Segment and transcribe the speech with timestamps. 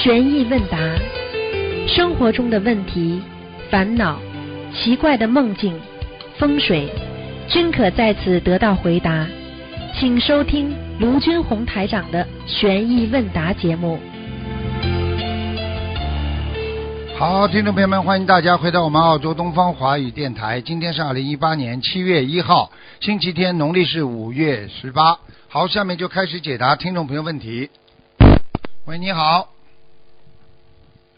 [0.00, 0.78] 悬疑问答，
[1.88, 3.20] 生活中的问题、
[3.68, 4.16] 烦恼、
[4.72, 5.76] 奇怪的梦境、
[6.38, 6.88] 风水，
[7.48, 9.26] 均可在此得到回答。
[9.98, 13.98] 请收听卢军红台长的悬疑问答节目。
[17.18, 20.60] 好，听众朋友们，欢迎大家回到我们澳洲东方华语电台。
[20.60, 22.70] 今天是二零一八年七月一号，
[23.00, 25.18] 星期天，农历是五月十八。
[25.48, 27.68] 好，下面就开始解答听众朋友问题。
[28.84, 29.48] 喂，你好。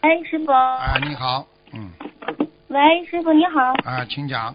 [0.01, 0.51] 哎，师傅。
[0.51, 1.45] 啊，你好。
[1.73, 1.91] 嗯。
[2.69, 3.61] 喂，师傅你好。
[3.85, 4.53] 啊，请讲。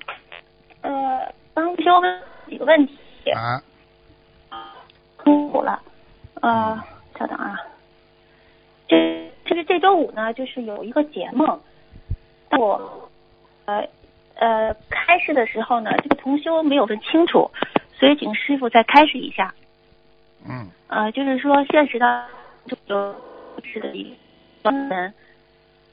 [0.80, 2.98] 呃，帮修问几个问题。
[3.30, 3.62] 啊。
[5.24, 5.80] 辛苦了。
[6.42, 6.82] 呃，
[7.18, 7.56] 稍等啊。
[8.88, 9.24] 这。
[9.44, 11.46] 就是这周五呢，就是有一个节目，
[12.48, 13.08] 但，我
[13.66, 13.88] 呃
[14.34, 17.48] 呃开始的时候呢，这个同修没有问清楚，
[17.94, 19.54] 所以请师傅再开始一下。
[20.44, 20.68] 嗯。
[20.88, 22.24] 呃，就是说现实的
[22.86, 23.14] 有
[23.62, 24.16] 是的一
[24.64, 25.14] 人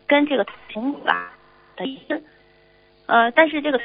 [0.07, 1.31] 跟这个同法
[1.75, 2.19] 的一个
[3.07, 3.79] 呃，但是这个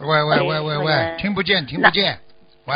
[0.00, 2.18] 喂喂喂喂喂，听不见听不见，
[2.66, 2.74] 喂。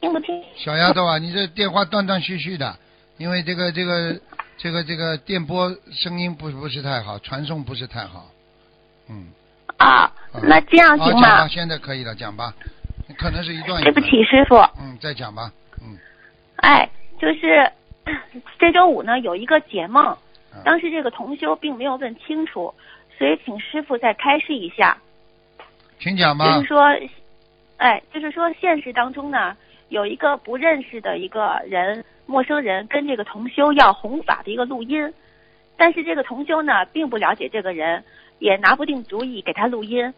[0.00, 0.42] 听不听？
[0.56, 2.76] 小丫头啊，你这电话断断续续的，
[3.16, 4.20] 因为这个这个。
[4.56, 8.30] 这个这个电波声音不不是太好，传送不是太好，
[9.10, 9.26] 嗯。
[9.78, 10.10] 啊，
[10.44, 11.48] 那这样行吗？
[11.48, 12.54] 现在可以了，讲吧。
[13.18, 13.82] 可能是一段。
[13.82, 14.54] 对不起，师傅。
[14.80, 15.50] 嗯，再讲吧，
[15.82, 15.98] 嗯。
[16.58, 16.88] 哎，
[17.18, 17.68] 就是
[18.56, 20.16] 这周五呢，有一个解梦，
[20.64, 22.74] 当时这个同修并没有问清楚，
[23.16, 24.98] 所以请师傅再开示一下。
[25.98, 26.44] 请讲吧。
[26.44, 26.82] 就是说，
[27.78, 29.56] 哎，就是说现实当中呢，
[29.88, 32.04] 有一个不认识的一个人。
[32.26, 35.12] 陌生人跟这个同修要弘法的一个录音，
[35.76, 38.02] 但是这个同修呢并不了解这个人，
[38.38, 40.14] 也拿不定主意给他录音，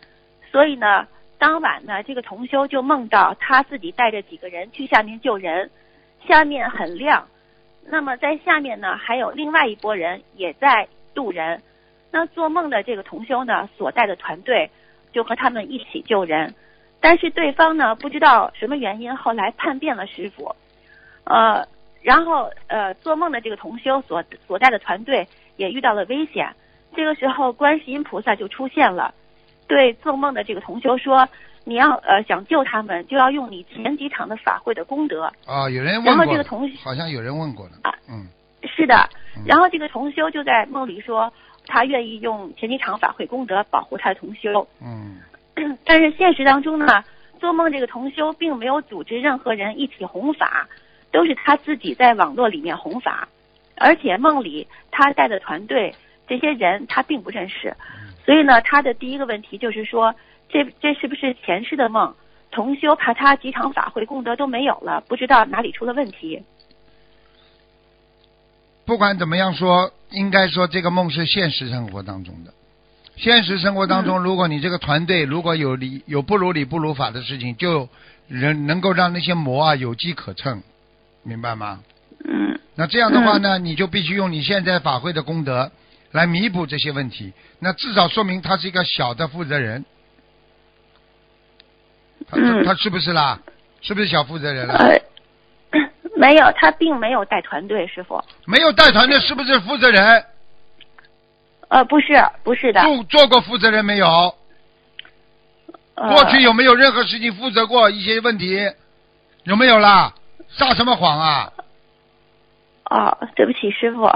[0.52, 5.68] 所以呢，当晚呢这个同修就梦到他自己带着几个人去下面救人，
[6.28, 7.26] 下面很亮，
[7.88, 11.62] 那么在下面呢还有另外一拨人也在渡人，
[12.10, 14.70] 那做梦的这个同修呢所带的团队
[15.12, 16.54] 就和他们一起救人，
[17.00, 20.54] 但是对方呢不知道什么原因后来叛变了师傅，
[21.24, 21.66] 呃。
[22.02, 25.26] 然后，呃，做梦的这个同修所所带的团队
[25.56, 26.48] 也遇到了危险。
[26.94, 29.12] 这个时候，观世音菩萨就出现了，
[29.66, 31.28] 对做梦的这个同修说
[31.66, 36.10] ：“你要呃想救他们，就要用你前几场的法会的功德。”啊，有人问过。
[36.12, 37.72] 然后这个同好像有人问过了。
[37.82, 38.26] 啊，嗯，
[38.62, 39.08] 是的。
[39.44, 41.32] 然后这个同修就在梦里说，
[41.66, 44.66] 他愿意用前几场法会功德保护他的同修。
[44.80, 45.18] 嗯。
[45.84, 47.04] 但是现实当中呢，
[47.40, 50.66] 做梦这个同修并没有组织任何人一起弘法。
[51.12, 53.26] 都是他自己在网络里面弘法，
[53.76, 55.94] 而且梦里他带的团队
[56.26, 57.74] 这些人他并不认识，
[58.26, 60.14] 所以呢，他的第一个问题就是说，
[60.48, 62.14] 这这是不是前世的梦？
[62.52, 66.42] 同修怕他几场法会功德都没有了，不知道哪里出了问题。
[68.86, 72.54] 不管怎么样说，应该说这个梦是现实生活当中的。
[73.16, 77.88] 现实生活当中，如果你这个团队如果有理有不如理不如法的事情，就
[78.28, 80.62] 能能够让那些魔啊有机可乘。
[81.22, 81.80] 明白吗？
[82.24, 82.58] 嗯。
[82.74, 85.70] 那这样的话呢，你就必须用你现在法会的功德
[86.12, 87.34] 来弥补这些问题。
[87.58, 89.84] 那至少说明他是一个小的负责人。
[92.28, 93.38] 他他是不是啦？
[93.82, 94.74] 是不是小负责人了？
[94.74, 95.00] 呃，
[96.16, 98.20] 没有，他并没有带团队，师傅。
[98.46, 100.24] 没有带团队，是不是负责人？
[101.68, 102.80] 呃，不是，不是的。
[102.82, 104.34] 做做过负责人没有？
[105.94, 108.70] 过去有没有任何事情负责过一些问题？
[109.44, 110.12] 有没有啦？
[110.48, 111.52] 撒什么谎啊！
[112.90, 114.10] 哦，对不起，师傅。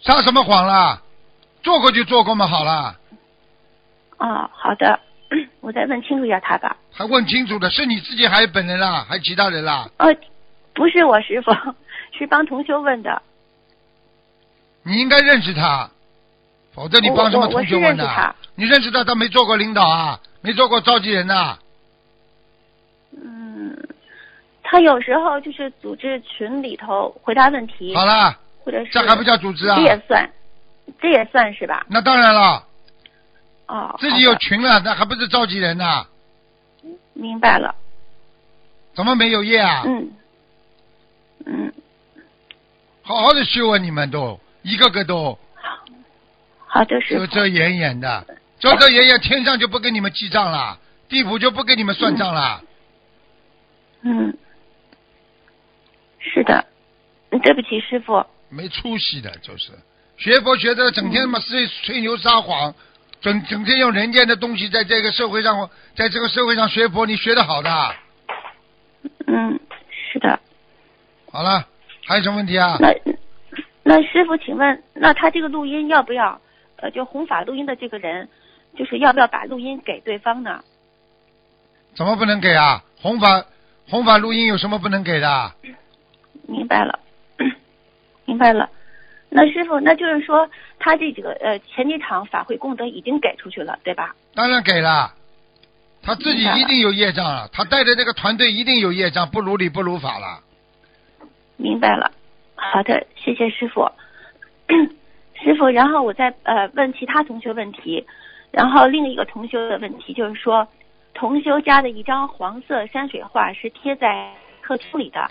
[0.00, 1.02] 撒什么谎啦？
[1.62, 2.96] 做过就做过嘛，好啦。
[4.18, 5.00] 哦，好的，
[5.66, 6.76] 我再问清楚一下他吧。
[6.92, 9.04] 还问清楚的是你自己还是本人啦？
[9.08, 9.90] 还是其他人啦？
[9.96, 10.06] 呃，
[10.72, 11.50] 不是我师傅，
[12.16, 13.20] 是帮同修问的。
[14.84, 15.90] 你应该认识他，
[16.72, 18.36] 否则你帮什么同学问的？
[18.54, 21.58] 你认识他，他没做过领导啊，没做过召集人呐。
[23.20, 23.76] 嗯
[24.62, 29.74] 他有时候就是组织群里头回答问题，好了，或者是这还不叫组织啊？
[29.74, 30.30] 这也算，
[31.00, 31.84] 这也算是吧？
[31.90, 32.62] 那当然了。
[33.66, 33.96] 哦。
[33.98, 36.06] 自己有群了，那还不是召集人呢？
[37.14, 37.74] 明白了。
[38.94, 39.82] 怎么没有业啊？
[39.86, 40.12] 嗯。
[41.46, 41.72] 嗯。
[43.02, 43.78] 好好的修啊！
[43.78, 45.38] 你们都一个个都。
[45.54, 45.84] 好。
[46.66, 47.14] 好的是。
[47.18, 48.26] 遮遮掩掩的，
[48.58, 50.78] 遮遮掩掩，天上就不给你们记账了，
[51.08, 52.62] 地府就不给你们算账了。
[54.02, 54.36] 嗯。
[56.18, 56.66] 是的，
[57.30, 58.24] 对不起，师傅。
[58.48, 59.70] 没出息的，就是
[60.16, 62.74] 学佛学的，整天嘛是吹牛撒谎，
[63.20, 67.70] 整整天用人间的东西在这个社会上，在这个社会上学佛，你学的好的。
[69.26, 69.58] 嗯，
[70.12, 70.38] 是的。
[71.32, 71.66] 好了，
[72.06, 72.76] 还有什么问题啊？
[72.80, 72.94] 那
[73.82, 76.40] 那师傅，请问，那他这个录音要不要？
[76.76, 78.28] 呃，就弘法录音的这个人，
[78.76, 80.62] 就是要不要把录音给对方呢？
[81.94, 82.84] 怎么不能给啊？
[83.00, 83.44] 弘法
[83.88, 85.52] 弘法录音有什么不能给的？
[86.46, 86.98] 明白了，
[88.26, 88.68] 明白了。
[89.36, 90.48] 那师傅，那就是说，
[90.78, 94.16] 他这几个呃前几场法会功德已经给出去了，对吧？
[94.34, 95.12] 当然给了，
[96.02, 100.40] 他自己一定有业障了，他带的这个团队一定有业障，不如理不如法了。
[101.58, 102.10] 明白了，
[102.54, 103.86] 好的，谢谢师傅。
[105.44, 108.06] 师傅，然后我再呃问其他同学问题，
[108.50, 110.66] 然后另一个同学的问题就是说，
[111.12, 114.32] 同修家的一张黄色山水画是贴在
[114.62, 115.28] 客厅里的，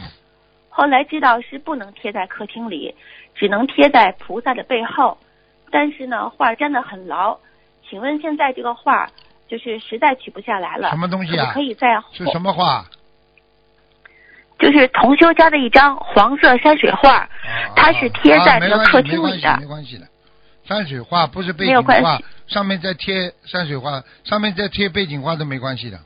[0.78, 2.94] 后来知道是不能贴在客厅里，
[3.34, 5.18] 只能贴在菩萨的背后，
[5.72, 7.40] 但是呢画粘得很牢，
[7.90, 9.10] 请问现在这个画
[9.48, 11.54] 就是实在取不下来了，什么东西啊？
[11.54, 12.84] 可以在是什么画？
[14.60, 17.30] 就是同修家的一张黄色山水画，
[17.74, 19.58] 它是贴在这个客厅里的。
[19.58, 20.06] 没关系的，
[20.66, 25.98] 山水画不是背景画，上面再贴山水画，上面再贴背景画都没关系的。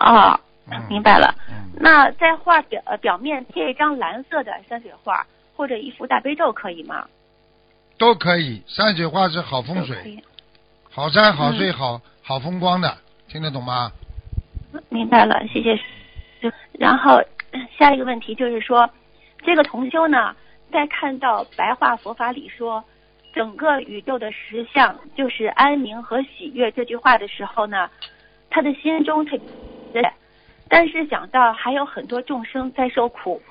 [0.00, 0.40] 哦，
[0.88, 1.34] 明白了。
[1.74, 5.26] 那在画表表面贴一张蓝色的山水画，
[5.56, 7.06] 或者一幅大悲咒，可以吗？
[7.98, 10.22] 都可以，山水画是好风水，
[10.90, 12.96] 好山好水好好风光的，
[13.28, 13.92] 听得懂吗？
[14.88, 15.78] 明白了，谢谢。
[16.72, 17.22] 然后
[17.78, 18.88] 下一个问题就是说，
[19.44, 20.34] 这个同修呢，
[20.72, 22.82] 在看到白话佛法里说
[23.34, 27.90] 整个宇宙的实相就是安宁和喜悦这句话的时候呢，
[28.50, 29.38] 他的心中特
[29.92, 30.12] 别，
[30.68, 33.42] 但是想到还有很多众生在受苦，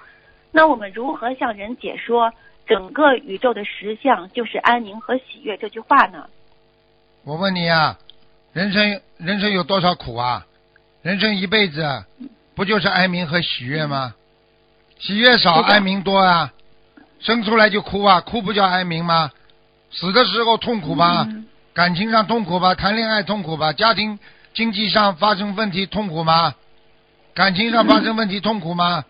[0.52, 2.32] 那我们如何向人解说
[2.68, 6.26] 整个宇宙的实相就是安宁和喜悦这句话呢？
[7.24, 7.98] 我问你啊，
[8.54, 10.46] 人生人生有多少苦啊？
[11.02, 12.06] 人生一辈子。
[12.54, 14.14] 不就是哀鸣和喜悦吗？
[15.00, 16.52] 喜悦少，哀鸣多啊！
[17.20, 19.32] 生出来就哭啊，哭不叫哀鸣吗？
[19.90, 21.26] 死的时候痛苦吧？
[21.74, 22.76] 感情上痛苦吧？
[22.76, 23.72] 谈恋爱痛苦吧？
[23.72, 24.20] 家庭
[24.54, 26.54] 经济上发生问题痛苦吗？
[27.34, 29.06] 感情上发生问题痛苦吗？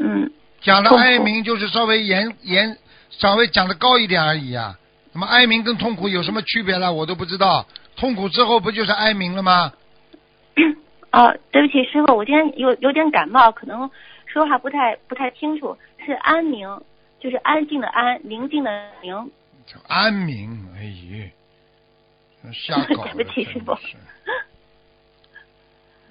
[0.00, 0.30] 嗯。
[0.60, 2.78] 讲的哀鸣就是稍微严严，
[3.10, 4.78] 稍微讲的高一点而已啊。
[5.12, 6.92] 那么哀鸣跟痛苦有什么区别了？
[6.92, 7.66] 我都不知道。
[7.96, 9.72] 痛苦之后不就是哀鸣了吗？
[11.12, 13.90] 哦，对不起，师傅，我今天有有点感冒，可能
[14.24, 15.76] 说话不太不太清楚。
[16.04, 16.80] 是安宁，
[17.20, 18.70] 就是安静的安，宁静的
[19.02, 19.12] 宁。
[19.66, 23.76] 叫安宁，哎呀，瞎搞 对不起，师傅。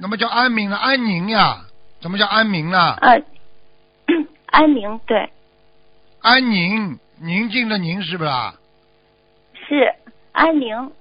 [0.02, 1.62] 那么叫安民了，安宁呀？
[2.02, 2.98] 怎么叫安民了？
[3.00, 3.22] 呃，
[4.50, 5.32] 安宁，对。
[6.22, 8.56] 安宁，宁静的宁是不是啊？
[9.54, 9.94] 是
[10.32, 10.92] 安宁。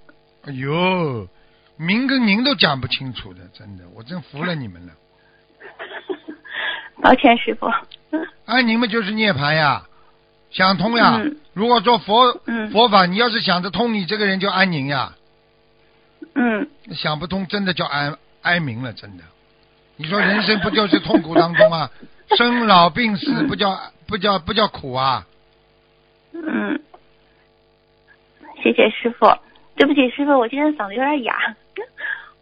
[0.44, 1.26] 哎呦。
[1.78, 4.92] 名跟宁都讲不清楚的，真的，我真服了你们了。
[7.00, 7.66] 抱歉，师傅。
[8.44, 9.86] 安宁嘛就是涅槃呀，
[10.50, 11.18] 想通呀。
[11.54, 12.34] 如果说佛
[12.70, 15.14] 佛法，你要是想得通，你这个人就安宁呀。
[16.34, 16.68] 嗯。
[16.94, 19.24] 想不通，真的叫安哀鸣了，真的。
[19.96, 21.90] 你说人生不就是痛苦当中啊？
[22.38, 25.26] 生老病死不叫不叫不叫苦啊？
[26.32, 26.80] 嗯。
[28.62, 29.26] 谢谢师傅，
[29.76, 31.56] 对不起，师傅，我今天嗓子有点哑。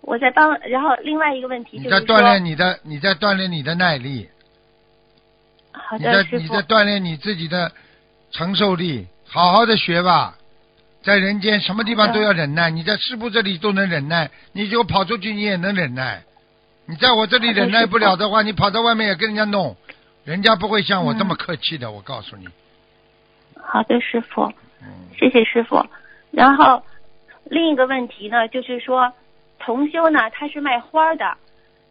[0.00, 4.28] 我在帮，然后另外一个问题就是你在锻炼你的，你在锻炼你的耐力。
[5.72, 6.42] 好的，师傅。
[6.42, 7.70] 你在锻炼你自己的
[8.30, 10.37] 承受力，好好的学吧。
[11.08, 16.22] 在人间什么地方都要忍耐，你在师傅这里都能忍耐，你就跑出去你也能忍耐。
[16.84, 19.74] 你在我这里忍耐不了的话，你跑到外面也跟人家弄，
[20.24, 22.46] 人家不会像我这么客气的，我告诉你。
[23.58, 24.52] 好的，师傅。
[25.18, 25.86] 谢谢师傅。
[26.30, 26.82] 然后。
[27.50, 29.10] 另一个问题呢，就是说，
[29.58, 31.38] 同修呢，他是卖花的，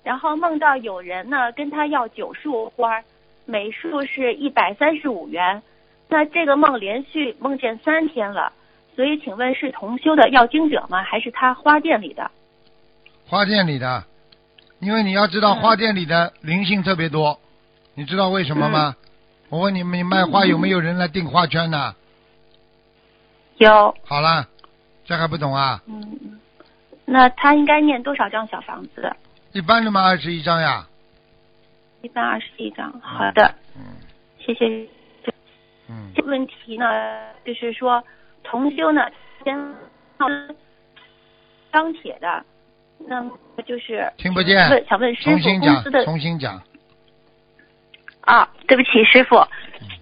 [0.03, 3.01] 然后梦到有人呢跟他要九束花，
[3.45, 5.63] 每束是一百三十五元，
[6.09, 8.53] 那这个梦连续梦见三天了，
[8.97, 11.03] 所以请问是同修的要经者吗？
[11.03, 12.31] 还是他花店里的？
[13.27, 14.03] 花店里的，
[14.79, 17.39] 因为你要知道花店里的灵性特别多，
[17.93, 18.95] 你知道为什么吗？
[19.49, 21.95] 我问你们，卖花有没有人来订花圈呢？
[23.57, 23.95] 有。
[24.03, 24.47] 好了。
[25.05, 25.81] 这还不懂啊？
[25.85, 26.39] 嗯，
[27.05, 29.15] 那他应该念多少张小房子？
[29.53, 30.85] 一般的嘛，二十一张呀。
[32.01, 33.53] 一般二十一张，好的。
[33.77, 33.83] 嗯。
[34.39, 34.65] 谢谢。
[35.87, 36.11] 嗯。
[36.15, 36.85] 这问题呢，
[37.45, 38.03] 就是说
[38.49, 39.01] 同修呢，
[39.43, 39.55] 先
[41.71, 42.43] 钢铁的，
[43.07, 43.31] 那么
[43.65, 44.69] 就是听不见。
[44.69, 46.61] 问想问师傅公司的重新讲。
[48.21, 49.45] 啊，对不起，师傅，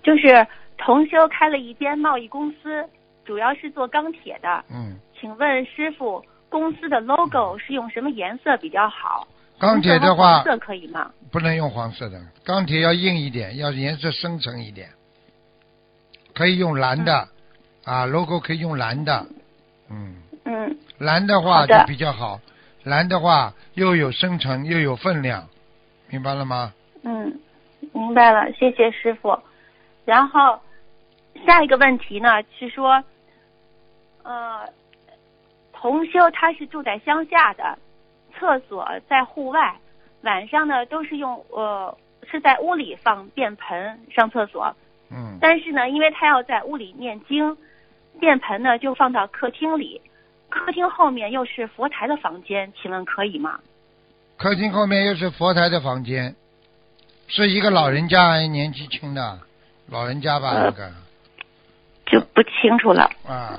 [0.03, 0.47] 就是
[0.77, 2.87] 同修开了一间贸易公司。
[3.25, 9.27] 主要是做钢铁的，嗯，请问师傅，公司的 logo 是用什么颜色比较好？
[9.57, 11.11] 钢铁的话，色可以吗？
[11.31, 14.89] 不能用黄色的，钢铁要硬一点，要颜色深沉一点。
[16.35, 17.27] 可以用蓝的，
[17.85, 19.25] 啊，logo 可以用蓝的，
[19.89, 20.77] 嗯，嗯。
[20.97, 22.39] 蓝的话就比较好，
[22.83, 25.47] 蓝的话又有深沉又有分量，
[26.09, 26.73] 明白了吗？
[27.03, 27.39] 嗯，
[27.93, 29.37] 明白了，谢谢师傅。
[30.05, 30.59] 然后
[31.45, 33.03] 下一个问题呢是说，
[34.23, 34.67] 呃，
[35.73, 37.77] 同修他是住在乡下的，
[38.39, 39.75] 厕所在户外，
[40.21, 41.95] 晚上呢都是用呃
[42.31, 44.73] 是在屋里放便盆上厕所，
[45.11, 47.57] 嗯，但是呢，因为他要在屋里念经，
[48.19, 50.01] 便盆呢就放到客厅里，
[50.49, 53.59] 客厅后面又是佛台的房间，请问可以吗？
[54.37, 56.35] 客厅后面又是佛台的房间，
[57.27, 59.39] 是一个老人家还是年纪轻的
[59.89, 60.49] 老人家吧？
[60.49, 60.91] 呃那个
[62.05, 63.09] 就不清楚了。
[63.27, 63.57] 啊，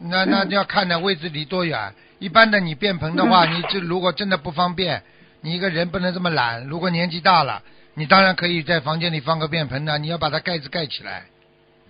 [0.00, 1.92] 那那就要看的位置离多远。
[2.20, 5.02] 一般的你便盆的话，你这如果真的不方便，
[5.40, 6.64] 你一个人不能这么懒。
[6.68, 7.62] 如果年纪大了，
[7.94, 11.24] 你当然可以在房间里放个便盆的，你要把它盖子盖起来，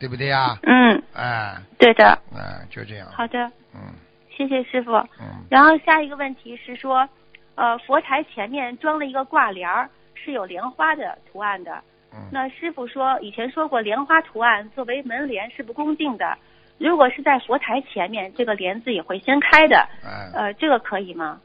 [0.03, 0.59] 对不对呀？
[0.65, 2.19] 嗯，哎，对的。
[2.35, 3.07] 哎，就这样。
[3.13, 3.39] 好的，
[3.73, 3.95] 嗯
[4.37, 4.91] 谢谢师傅。
[5.21, 7.09] 嗯，然后下一个问题是说，
[7.55, 11.71] 呃，佛台前面装了一个挂帘儿，是有莲花的图案的。
[12.13, 16.37] 嗯，那师傅说，以前说过莲花图案作为门帘是不恭敬的，
[16.79, 19.77] 如果是在佛台前面，这个帘子也会掀开的。
[20.05, 21.39] 哎，呃，这个可以吗？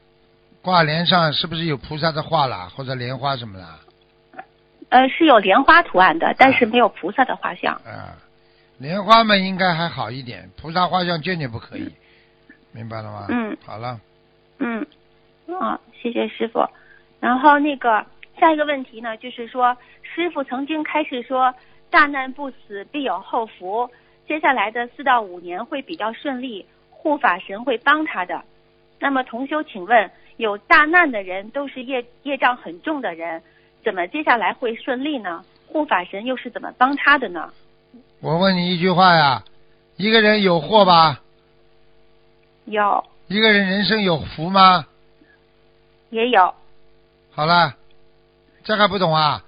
[0.62, 3.64] 挂帘上是不是有菩萨的画啦，或者莲花什么的？
[4.90, 7.74] 呃，是有莲花图案的，但是没有菩萨的画像。
[7.84, 8.16] 啊，
[8.78, 11.92] 莲花嘛应该还好一点，菩萨画像坚决不可以，
[12.72, 13.26] 明白了吗？
[13.28, 14.00] 嗯，好了，
[14.58, 14.86] 嗯，
[15.58, 16.64] 啊，谢谢师傅。
[17.18, 18.06] 然后那个
[18.38, 21.52] 下一个问题呢，就是说，师傅曾经开始说，
[21.90, 23.90] 大难不死必有后福，
[24.28, 28.44] 接下来的四到五年会比较顺利，护法神会帮他的。
[29.00, 33.42] 那么同修，请问，有大难的人都是业业障很重的人，
[33.82, 35.44] 怎么接下来会顺利呢？
[35.66, 37.52] 护法神又是怎么帮他的呢？
[38.20, 39.44] 我问你一句话呀，
[39.96, 41.20] 一个人有祸吧？
[42.64, 44.86] 有，一个人人生有福吗？
[46.10, 46.54] 也有，
[47.30, 47.74] 好了，
[48.64, 49.44] 这还不懂啊？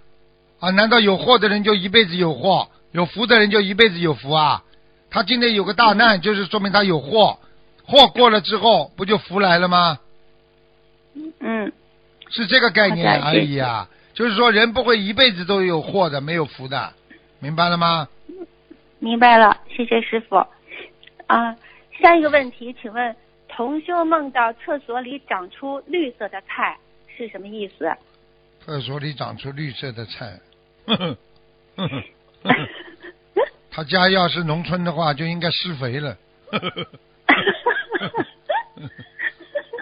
[0.61, 4.63] 啊，难道有祸的人就一辈子有祸，有福的人就一辈子有福啊？
[5.11, 7.39] 他今天有个大难，就是说明他有祸，
[7.85, 9.99] 祸过了之后，不就福来了吗？
[11.41, 11.73] 嗯，
[12.29, 13.89] 是这个概念而已啊。
[14.15, 16.93] 就是说，人不会一辈子都有祸的，没有福的，
[17.39, 18.09] 明白了吗？
[19.01, 20.37] 明白了，谢谢师傅。
[21.27, 21.57] 啊，
[22.01, 23.17] 下一个问题，请问
[23.49, 26.79] 同修梦到厕所里长出绿色的菜
[27.09, 27.91] 是什么意思？
[28.65, 30.39] 厕所里长出绿色的菜，
[30.87, 31.17] 呵呵
[31.77, 36.17] 呵呵呵呵他家要是农村的话，就应该施肥了。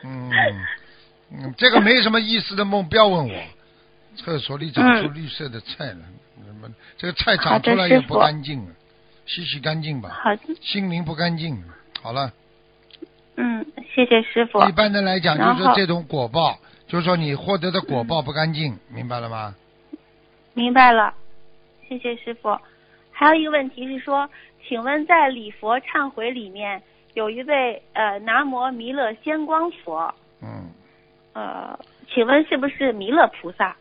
[0.05, 0.31] 嗯，
[1.33, 3.43] 嗯，这个没什么意思的梦，不要问我。
[4.17, 6.01] 厕所里长出绿色的菜了，
[6.45, 8.75] 什么、这个菜长出来也不干净了，
[9.29, 11.63] 洗洗干净吧，好的，心灵不干净。
[12.03, 12.33] 好了，
[13.37, 14.67] 嗯，谢谢师傅。
[14.67, 19.55] 一般的来讲，就是这种果报，就是说你获得的果报不干净，明白了吗？
[20.55, 21.13] 明白了，
[21.87, 22.59] 谢谢师傅。
[23.13, 24.29] 还有一个问题是说，
[24.67, 26.83] 请问在礼佛忏悔里面
[27.15, 30.71] 有一位呃南无弥勒仙光佛，嗯，
[31.35, 31.79] 呃，
[32.15, 33.77] 请问是不是弥勒菩萨？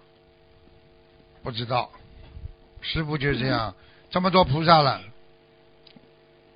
[1.43, 1.89] 不知道，
[2.81, 3.73] 师傅就这样，
[4.09, 5.01] 这么多菩萨了，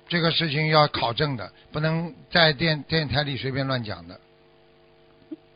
[0.08, 4.20] 这个事情要考证的，不能在电电台里随便乱讲的，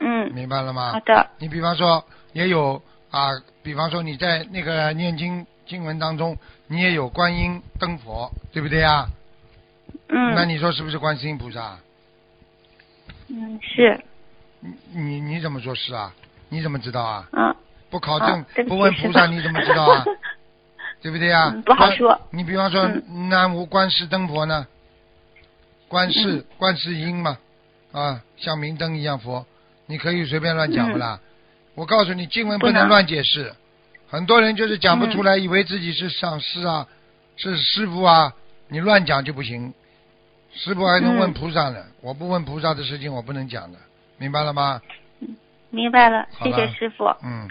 [0.01, 0.93] 嗯，明白了吗？
[0.93, 3.31] 好的，你比方说也有啊，
[3.63, 6.39] 比方说你在那个念经经文当中，
[6.69, 9.07] 你也有观音灯佛，对不对呀？
[10.09, 11.79] 嗯，那你说是不是观世音菩萨？
[13.29, 14.01] 嗯是，
[14.61, 16.15] 你你你怎么说是啊？
[16.49, 17.29] 你怎么知道啊？
[17.33, 17.55] 嗯，
[17.91, 20.05] 不考证不问菩萨，你怎么知道啊？
[21.03, 24.67] 对不对呀、嗯不好观说你比方说嗯南无观世灯佛呢，
[25.89, 27.39] 观世、观世音嘛，
[27.93, 29.47] 啊，像明灯一样佛，
[29.87, 31.21] 你可以随便乱讲不啦？
[31.75, 33.53] 我告诉你，经文不能能乱解释。
[34.09, 36.87] 很多人就是讲不出嗯来，以为自己是上师啊，
[37.37, 38.33] 是师傅啊，
[38.69, 39.75] 你乱讲就不行。
[40.55, 43.79] 师傅还能问嗯菩萨呢，我不问菩萨的事情，我不能讲的，
[44.17, 44.81] 明白了吗？
[45.71, 47.05] 明白了，谢谢师傅。
[47.23, 47.49] 嗯。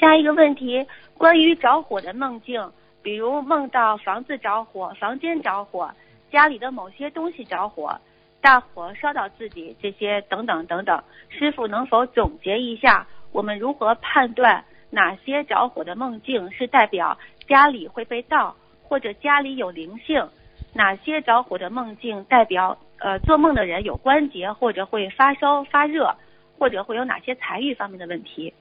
[0.00, 0.84] 下一个问题，
[1.16, 2.70] 关于着火的梦境，
[3.02, 5.90] 比如梦到房子着火、房间着火、
[6.30, 7.98] 家里的某些东西着火、
[8.40, 17.16] 大火烧到自己，这些等等等等，师傅能否总结一下，我们如何判断哪些着火的梦境是代表
[17.46, 20.28] 家里会被盗，或者家里有灵性？
[20.72, 26.16] 哪些着火的梦境代表呃做梦的人有关节或者会发烧发热，
[26.58, 28.52] 或者会有哪些财运方面的问题？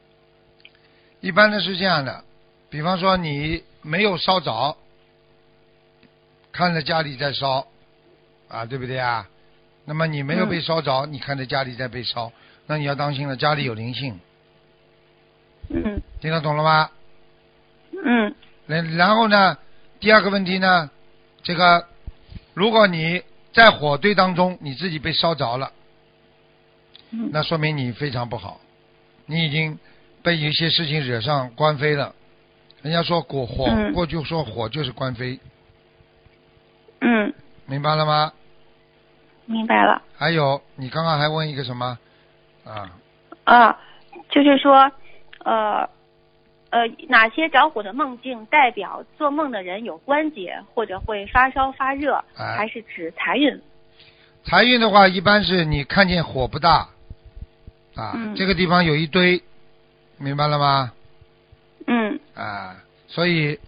[1.21, 2.23] 一般的是这样的，
[2.73, 4.75] 比方说你没有烧着，
[6.51, 7.67] 看着家里在烧，
[8.47, 9.29] 啊，对不对啊？
[9.85, 12.31] 那么你没有被烧着，你看着家里在被烧，
[12.65, 14.19] 那你要当心了，家里有灵性，
[15.69, 16.89] 嗯听得懂了吗？
[18.03, 18.33] 嗯
[18.65, 19.55] 然然后呢，
[19.99, 20.89] 第二个问题呢，
[21.43, 21.87] 这个
[22.55, 23.21] 如果你
[23.53, 25.71] 在火堆当中，你自己被烧着了，
[27.11, 28.59] 嗯那说明你非常不好，
[29.27, 29.77] 你已经
[30.23, 32.15] 被一些事情惹上官非了。
[32.83, 35.39] 人家说过火，嗯过去说火就是官非，
[36.99, 37.33] 嗯，
[37.65, 38.31] 明白了吗？
[39.45, 40.01] 明白了。
[40.17, 41.97] 还有，你刚刚还问一个什么
[42.65, 42.91] 啊？
[43.45, 43.79] 啊，
[44.29, 44.91] 就是说，
[45.45, 45.89] 呃，
[46.71, 53.61] 呃，哪些着火的梦境代表做梦的人有关节或者会发烧发热，哎还是指财运？
[54.43, 56.89] 财运的话，一般是你看见火不大
[57.95, 59.41] 啊，嗯这个地方有一堆，
[60.17, 60.91] 明白了吗？
[62.35, 63.59] 嗯啊，所以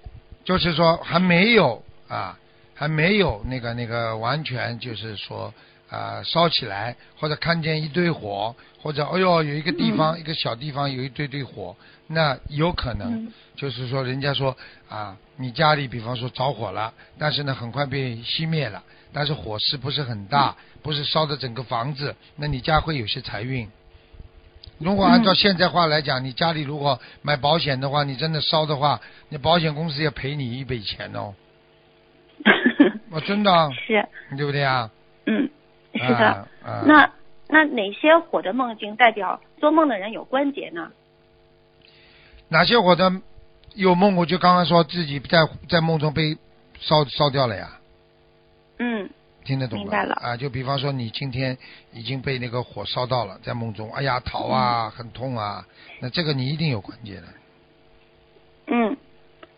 [0.43, 2.38] 就是说还没有啊，
[2.74, 5.53] 还没有那个那个完全就是说
[5.89, 11.75] 啊烧起来，或者看见一堆火，或者哎呦有一个地方、一个小地方有一堆堆火，
[12.07, 14.55] 那有可能嗯就是说人家说
[14.89, 23.69] 啊，你家里比方说着火了，但是呢很快被熄灭了，但是火势不是很大，不是烧的整个房子，那你家会有些财运。
[24.77, 31.34] 如果按照嗯现在话来讲，你家里如果买保险的话，你真的烧的话，你保险公司要赔你一笔钱哦。
[33.12, 34.91] 哦，真的啊，是，对不对啊？
[35.25, 35.50] 嗯，
[35.94, 36.27] 是的。
[36.27, 37.10] 啊啊那
[37.48, 40.91] 那哪些火的梦境代表做梦的人有关节呢？
[42.50, 43.12] 哪些火的
[43.75, 45.39] 有梦，我就刚刚说自己在
[45.70, 46.38] 在梦中被
[46.79, 47.79] 烧烧掉了呀，
[48.79, 49.10] 嗯
[49.45, 51.57] 听得懂明白了啊，就比方说你今天
[51.93, 55.63] 已经被那个火烧到了，在梦中，哎呀逃啊，很痛啊，
[56.01, 57.27] 那这个你一定有关节的，
[58.67, 58.97] 嗯，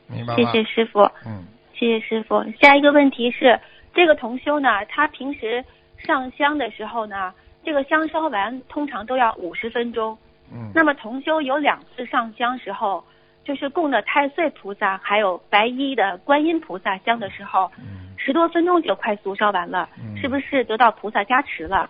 [0.08, 0.51] 明白吗？
[0.51, 1.00] 谢谢师傅。
[1.26, 2.43] 嗯，谢谢师傅。
[2.62, 3.60] 下一个问题是，
[3.93, 5.63] 这个同修呢，他平时
[5.97, 10.17] 上香的时候呢，这个香烧完通常都要五十分钟。
[10.52, 13.04] 嗯，那么同修有两次上香时候，
[13.43, 21.90] 就是供的太岁菩萨还有白衣的观音菩萨香的时候，嗯十多分钟就快速烧完了，嗯是不是得到菩萨加持了？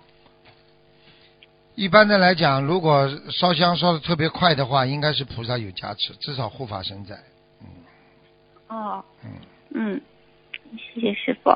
[1.73, 7.15] 一般的来讲，如果烧香烧的特别快的话，应该是菩萨有加持，至少护法神在。
[7.60, 7.67] 嗯
[8.67, 9.32] 哦，嗯，
[9.73, 10.02] 嗯，
[10.78, 11.50] 谢谢师傅。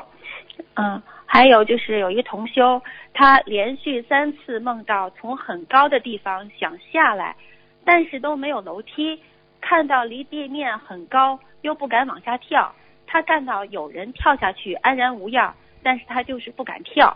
[0.74, 2.82] 嗯，还有就是有一个同修，
[3.14, 7.36] 他连续三次梦到从很高的地方想下来，
[7.84, 9.20] 但是都没有楼梯，
[9.60, 12.74] 看到离地面很高，又不敢往下跳。
[13.12, 17.14] 他看到有人跳下去安然无恙，但是他就是不敢跳，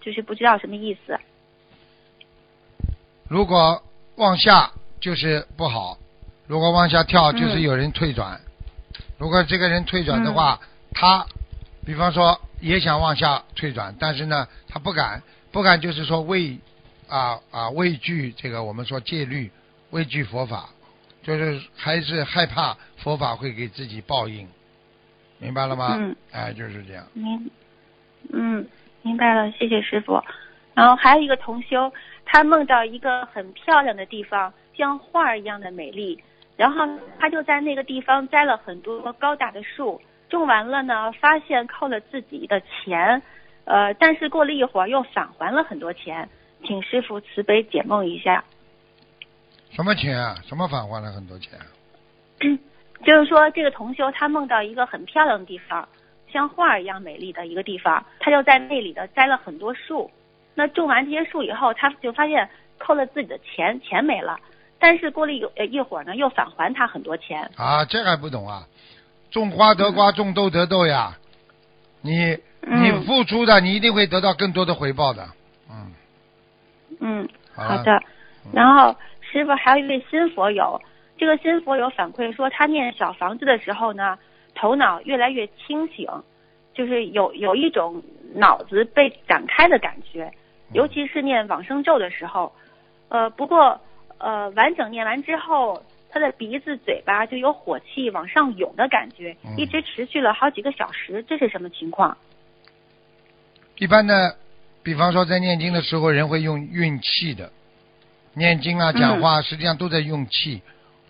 [0.00, 1.20] 就是不知道什么意思。
[3.28, 3.80] 如果
[4.16, 5.98] 往下就是不好，
[6.48, 8.40] 如果往下跳嗯就是有人退转。
[9.18, 10.60] 如果这个人退转的话，
[10.92, 11.24] 他
[11.84, 16.58] 比方说也想往下退转，但是呢他不敢，不敢就是说畏
[17.08, 19.52] 啊啊畏惧这个我们说戒律，
[19.90, 20.70] 畏惧佛法，
[21.22, 24.48] 就是还是害怕佛法会给自己报应，
[25.38, 25.96] 明白了吗？
[25.98, 27.06] 嗯，哎，就是这样。
[27.12, 27.50] 明，
[28.32, 28.66] 嗯，
[29.02, 30.22] 明白了，谢谢师傅。
[30.74, 31.92] 然后还有一个同修，
[32.24, 36.22] 他梦到一个很漂亮的地方，像画儿一样的美丽，
[36.56, 36.86] 然后
[37.18, 43.22] 他就在那个地方栽了很多高大的树，种完了呢，发现扣了自己的钱，
[43.64, 46.28] 呃，但是过了一会儿又返还了很多钱，
[46.64, 48.44] 请师傅慈悲解梦一下。
[49.70, 50.36] 什么钱啊？
[50.46, 51.66] 什么返还了很多钱啊？
[53.04, 55.88] 就是说，这个同修他梦到一个很漂亮的地方，
[56.32, 60.10] 像画儿一样美丽的一个地方，他就在那里的栽了很多树。
[60.54, 64.38] 那种完这些树以后，他就发现扣了自己的钱，钱没了。
[64.78, 67.50] 但是过了一一会儿呢，又返还他很多钱。
[67.56, 68.62] 啊，这还不懂啊？
[69.30, 71.16] 种花得瓜，种豆得豆呀。
[72.00, 72.32] 你
[72.62, 75.26] 嗯你付出的，你一定会得到更多的回报的。
[75.70, 75.92] 嗯，
[77.00, 78.00] 嗯，好的。
[78.52, 80.80] 然后师傅还有一位新佛友，
[81.18, 84.18] 这个新佛友反馈说，他念小房子的时候呢，
[84.54, 86.06] 头脑越来越清醒，
[86.74, 88.02] 就是有有一种
[88.34, 90.30] 脑子被展开的感觉，
[90.72, 92.52] 尤其是念往生咒的时候。
[93.08, 93.80] 呃，不过
[94.18, 102.16] 呃，完整念完之后，他的鼻子、嘴巴就有火气往上涌的感觉，嗯一直持续了好几个小时，这是什么情况？
[103.78, 104.36] 一般的，
[104.82, 107.52] 比方说在念经的时候，人会用运气的，
[108.34, 110.62] 念经啊、嗯讲话，实际上都在用气。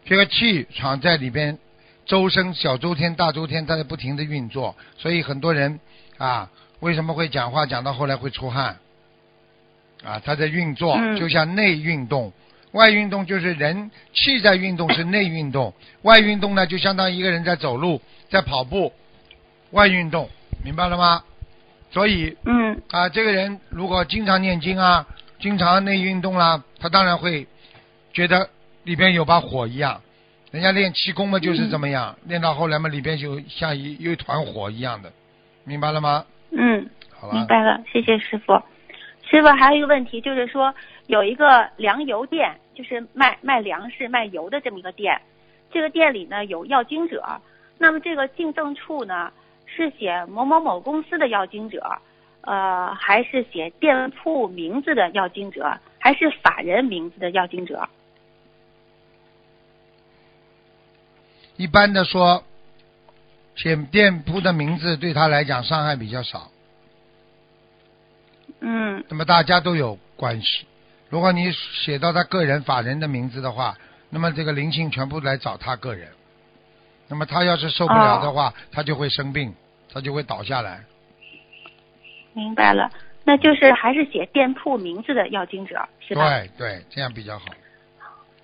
[0.07, 1.59] 这个气场在里边，
[2.07, 5.81] 周身、小周天、大周天，它在不停的运作，所以很多人
[6.17, 8.79] 啊，为什么会讲话讲到后来会出汗？
[10.05, 12.33] 啊，它在运作，嗯就像内运动。
[12.73, 18.93] 外运动就是人气在运动是内运动， 外运动呢就相当于一个人在走路，在跑步，
[19.71, 20.29] 外运动，
[20.63, 21.25] 明白了吗？
[21.91, 25.07] 所以嗯啊，这个人如果经常念经啊，
[25.41, 27.47] 经常内运动啦，他当然会
[28.13, 28.51] 觉得
[28.87, 30.01] 里边有把火一样。
[30.53, 35.13] 人家练气功嘛，就是这么样，练到后来嘛，里边就像一有一团火一样的，
[35.65, 36.25] 明白了吗？
[36.53, 38.55] 嗯，好了，明白了，谢谢师傅。
[39.29, 40.73] 师傅还有一个问题，就是说
[41.09, 45.21] 有一个粮油店，就是卖卖粮食、卖油的这么一个店，
[45.73, 47.41] 这个店里呢有要经者，
[47.79, 49.33] 那么这个进证处呢
[49.67, 51.85] 是写某某某公司的要经者，
[52.43, 57.87] 呃，还是写店铺名字的要经者，还是法人名字的要经者？
[61.57, 62.45] 一般的说，
[63.55, 66.51] 写店铺的名字对他来讲伤害比较少，
[68.61, 70.67] 嗯那么大家都有关系。
[71.09, 73.77] 如果你写到他个人法人的名字的话，
[74.11, 76.09] 那么这个灵性全部来找他个人。
[77.09, 79.55] 那么他要是受不了的话，他就会生病，
[79.93, 80.85] 他就会倒下来。
[82.33, 82.91] 明白了，
[83.25, 86.29] 那就是还是写店铺名字的要经者是吧？
[86.29, 87.47] 对对，这样比较好。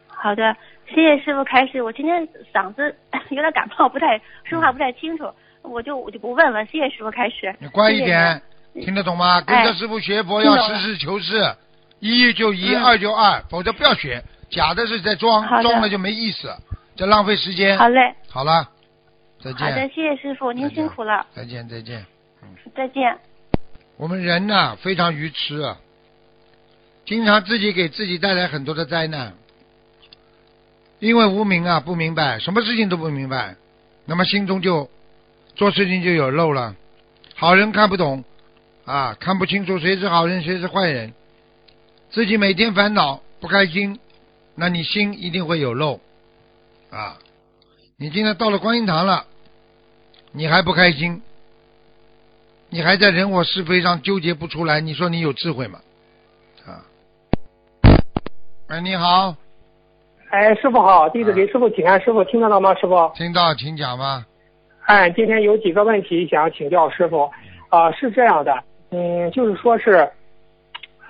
[0.07, 0.57] 好的，
[0.94, 1.83] 谢谢师傅开始。
[1.83, 2.94] 我今天嗓子
[3.31, 5.24] 有点感冒，不太说话不太清楚，
[5.62, 6.64] 我就我就不问了。
[6.66, 7.55] 谢谢师傅开始。
[7.59, 8.42] 你乖一谢谢点，
[8.85, 9.40] 听得懂吗？
[9.40, 11.55] 跟着师傅学佛要实事求是，
[12.00, 14.22] 一就一，嗯二就二，否则不要学。
[14.50, 16.55] 假的是在装装了就没意思，
[16.94, 17.78] 这浪费时间。
[17.78, 18.68] 好嘞，好了，
[19.42, 22.05] 再见好的，谢谢师傅，您辛苦了，再见，再见。
[22.74, 23.16] 再见。
[23.96, 25.78] 我们人呐、非常愚痴啊，
[27.07, 29.33] 经常自己给自己带来很多的灾难，
[31.02, 33.56] 因为无明啊，不明白，什么事情都不明白，
[34.04, 34.88] 那么心中就
[35.56, 36.76] 做事情就有漏了。
[37.34, 38.22] 好人看不懂
[38.84, 41.12] 啊，看不清楚谁是好人，谁是坏人，
[42.12, 43.98] 自己每天烦恼不开心，
[44.54, 45.98] 那你心一定会有漏
[46.90, 47.18] 啊。
[47.96, 49.26] 你今天到了观音堂了，
[50.30, 51.20] 你还不开心？
[52.70, 55.80] 你还在人我是非上纠结不出来，你说你有智慧吗？
[56.64, 56.86] 啊，
[58.68, 59.34] 哎，你好，
[60.33, 62.75] 哎，师傅好，弟子给师傅请安，师傅听得到吗？
[62.77, 64.25] 师傅，听到，请讲吧。
[64.87, 67.31] 哎，今天有几个问题想请教师傅，
[67.68, 70.11] 啊、是这样的，嗯，就是说是，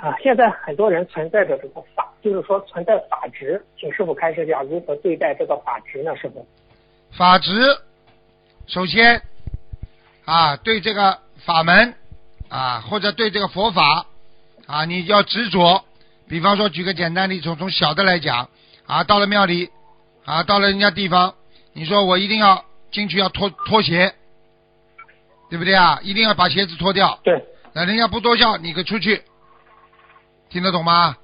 [0.00, 6.16] 啊，现在很多人存在着这个法，就是说存在法执，请师傅开示一下如何对待这个法执呢？
[6.16, 6.44] 师傅，
[7.16, 7.52] 法执，
[8.66, 9.22] 首先
[10.24, 11.94] 啊，对这个法门
[12.48, 14.04] 啊，或者对这个佛法
[14.66, 15.84] 啊，你要执着。
[16.28, 18.48] 比方说，举个简单例子，从从小的来讲
[18.92, 19.70] 啊，到了庙里
[20.26, 21.34] 啊，到了人家地方，
[21.72, 24.14] 你说我一定要进去要脱脱鞋，
[25.48, 25.98] 对不对啊？
[26.02, 27.18] 一定要把鞋子脱掉。
[27.24, 29.22] 对，那人家不多笑，你可出去，
[30.50, 31.16] 听得懂吗？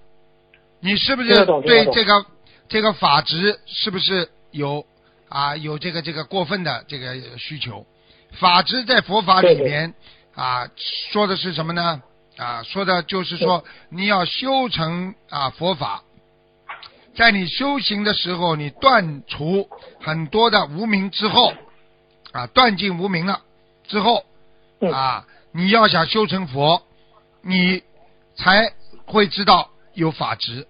[0.81, 2.25] 你是不是对这个
[2.71, 4.87] 这个法执是不是有
[5.29, 7.85] 啊有这个这个过分的这个需求？
[8.41, 9.93] 法执在佛法里面
[10.35, 10.67] 啊
[11.13, 12.01] 说的是什么呢？
[12.39, 16.03] 啊说的就是说你要修成啊佛法，
[17.19, 19.69] 在你修行的时候，你断除
[20.01, 21.53] 很多的无名之后
[22.31, 23.41] 啊断尽无名了
[23.89, 24.25] 之后
[24.81, 26.81] 嗯啊，你要想修成佛，
[27.43, 27.83] 你
[28.37, 28.73] 才
[29.05, 30.69] 会知道有法执。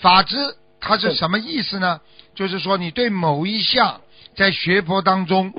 [0.00, 0.36] 法执
[0.80, 2.00] 它是什么意思呢？
[2.34, 4.00] 就是说你对某一项
[4.34, 5.52] 在学佛当中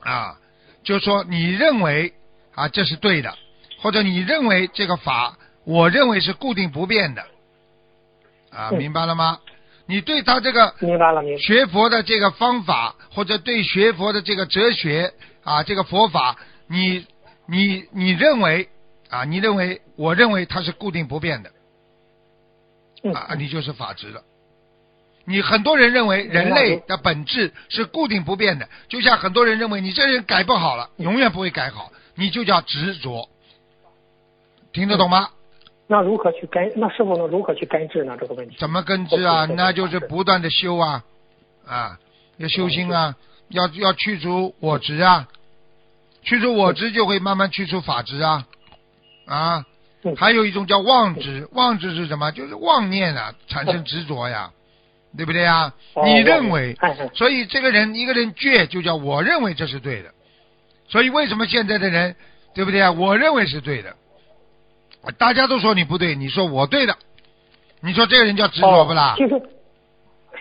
[0.00, 0.36] 啊，
[0.84, 2.12] 就是说你认为
[2.54, 3.34] 啊这是对的，
[3.80, 7.24] 或者你认为这个法，我认为是固定不变的
[8.50, 9.38] 啊，嗯明白了吗？
[9.88, 11.40] 你对他这个明白了，明白。
[11.40, 15.12] 学佛的这个方法，或者对学佛的这个哲学
[15.44, 17.06] 啊，这个佛法，你
[17.46, 18.68] 你你认为
[19.08, 21.50] 啊，你认为，我认为它是固定不变的
[23.04, 24.22] 嗯啊，你就是法执了。
[25.24, 33.28] 你很多人认为人类的本质是固定不变的，就像很多人认为你这人改不好了，永远不会改好，你就叫执着。
[34.72, 35.30] 听得懂吗？
[35.88, 36.72] 那如何去根？
[36.76, 38.16] 那师傅能如何去根治呢？
[38.18, 38.56] 这个问题？
[38.58, 39.46] 怎么根治啊？
[39.46, 41.04] 那就是不断的修啊，
[41.66, 41.98] 啊，
[42.38, 43.14] 要修心啊，
[43.50, 45.28] 要要去除我执啊，
[46.22, 48.46] 去除我执就会慢慢去除法执啊，
[49.26, 49.64] 啊，
[50.02, 52.32] 嗯还有一种叫妄执，妄执是什么？
[52.32, 54.50] 就是妄念啊，产生执着呀，
[55.16, 55.72] 对不对呀？
[55.94, 56.76] 哦你认为，
[57.14, 60.10] 所以这个人一个人倔，就叫我认为这是对的，
[60.88, 62.16] 所以为什么现在的人，
[62.54, 62.90] 对不对啊？
[62.90, 63.94] 我认为是对的，
[65.12, 66.96] 大家都说你不对，你说我对的，
[67.80, 69.12] 你说这个人叫执着不啦？
[69.12, 69.40] 哦其实，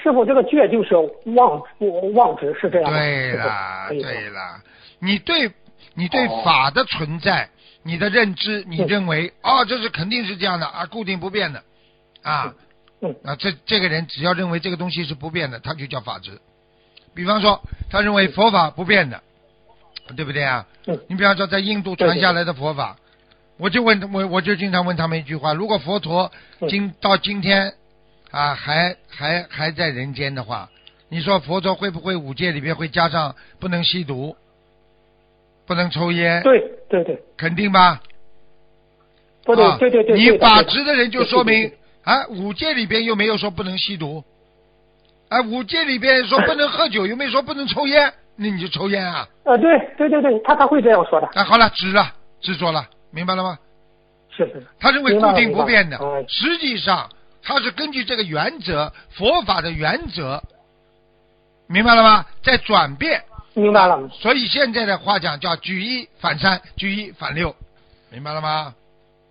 [0.01, 0.95] 师傅这个倔就是
[1.35, 1.61] 妄
[2.13, 2.91] 妄执，是这样？
[2.91, 4.61] 对啦，对啦，
[4.99, 5.51] 你对
[5.93, 6.41] 你对哦。
[6.43, 7.49] 法的存在，
[7.83, 11.63] 你的认知，你认为哦，这是肯定是这样的啊，固定不变的。
[12.23, 12.53] 啊
[13.01, 16.39] 嗯啊，这这个人只要认为这个东西是不变的，他就叫法执。
[17.13, 19.21] 比方说，他认为佛法不变的
[20.15, 20.65] 对不对啊？
[20.87, 20.99] 嗯。
[21.07, 22.97] 你比方说在印度传下来的佛法，
[23.57, 26.67] 我就问我我就经常问他们一句话：如果佛陀嗯。
[26.67, 27.73] 今到今天
[28.31, 30.69] 啊还还还在人间的话，
[31.09, 34.35] 你说佛陀会不会五戒里边会加上不能吸毒、
[35.65, 36.41] 不能抽烟？
[36.43, 38.01] 对对对，肯定吧？
[39.45, 41.71] 不对啊对对对，你把对持的人就说明
[42.03, 44.23] 啊，五戒里边又没有说不能吸毒，
[45.29, 49.27] 啊，五戒里边说不能喝酒，又没说不能抽烟，那你就抽烟啊？
[49.43, 53.57] 啊，对对对对，他他会这样说的，啊，好了，执了，执着了，明白了吗？
[54.29, 55.97] 是是是，他认为固定不变的
[56.27, 57.09] 实际上
[57.41, 60.43] 他是根据这个原则，佛法的原则，
[61.67, 62.25] 明白了吗？
[62.43, 63.23] 在转变，
[63.53, 67.55] 明白了，所以现在的话讲叫举一反三，举一反六，
[68.11, 68.75] 明白了吗？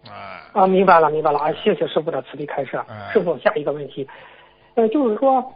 [0.09, 1.53] 啊，啊，明白了，明白了啊！
[1.53, 2.77] 谢谢师傅的慈悲开示。
[2.89, 4.09] 哎师傅，下一个问题，
[4.75, 5.55] 呃，就是说，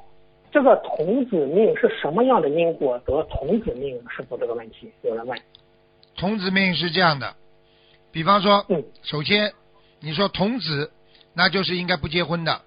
[0.50, 3.98] 这个童子命是什么样的因果得童子命？
[4.10, 5.38] 师傅这个问题有人问。
[6.16, 7.34] 童子命是这样的，
[8.12, 8.84] 比方说，嗯。
[9.02, 9.52] 首先
[10.00, 10.90] 你说童子，
[11.34, 12.62] 那就是应该不结婚的，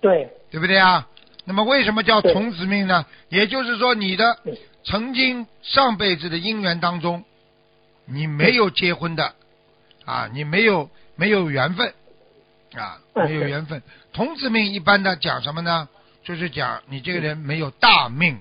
[0.00, 1.08] 对，对不对啊？
[1.44, 3.04] 那么为什么叫童子命呢？
[3.28, 4.56] 也就是说，你的嗯。
[4.84, 7.22] 曾经上辈子的姻缘当中，
[8.04, 9.34] 你没有结婚的，
[10.04, 11.94] 啊，你没有没有缘分，
[12.74, 13.80] 啊，嗯没有缘分。
[14.12, 15.88] 童子命一般的讲什么呢？
[16.24, 18.40] 就是讲你这个人没有大命，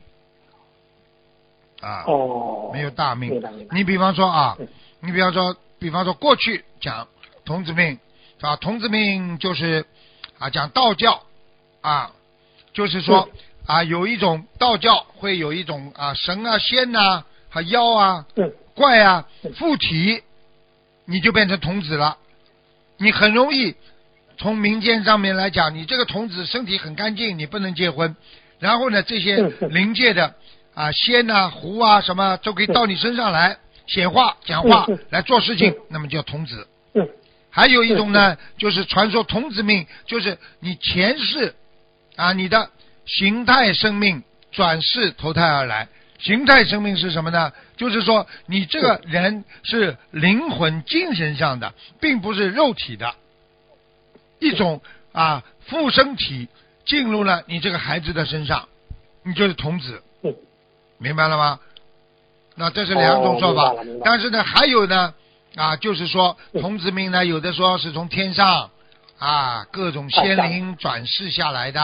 [1.80, 3.40] 啊，哦，没有大命。
[3.72, 4.68] 你比方说啊嗯，
[5.02, 7.08] 你比方说，比方说过去讲
[7.44, 8.00] 童子命，
[8.40, 8.56] 啊？
[8.56, 9.86] 童子命就是
[10.38, 11.24] 啊讲道教
[11.82, 12.12] 啊，
[12.74, 13.30] 就是说
[13.66, 20.22] 啊有一种道教会有一种啊神啊仙呐、和妖啊嗯怪啊嗯附体，
[21.06, 22.18] 你就变成童子了。
[22.98, 23.76] 你很容易
[24.38, 28.16] 从民间上面来讲，你这个童子身体很干净，你不能结婚。
[28.60, 29.38] 然后呢，这些
[29.70, 30.36] 灵界的
[30.76, 33.58] 啊仙呐、狐啊什么都可以到你身上来
[33.92, 36.66] 显化、讲话来做事情嗯，那么叫童子。
[36.94, 37.08] 嗯
[37.54, 41.54] 还有一种呢，就是传说童子命，就是你前世
[42.16, 42.70] 啊，你的
[43.06, 44.24] 形态生命
[44.54, 45.90] 转世投胎而来。
[46.18, 47.52] 形态生命是什么呢？
[47.76, 53.16] 就是说你这个人是灵魂、精神上的，并不是肉体的
[54.40, 56.48] 一种啊附身体
[56.86, 58.70] 进入了你这个孩子的身上，
[59.24, 60.34] 你就是童子，嗯
[61.00, 61.60] 明白了吗？
[62.62, 63.74] 那这是两种说法，
[64.06, 65.12] 但是呢，还有呢
[65.56, 66.62] 啊，就是说嗯。
[66.62, 68.70] 童子命呢，有的说是从天上
[69.18, 71.82] 啊各种仙灵转世下来的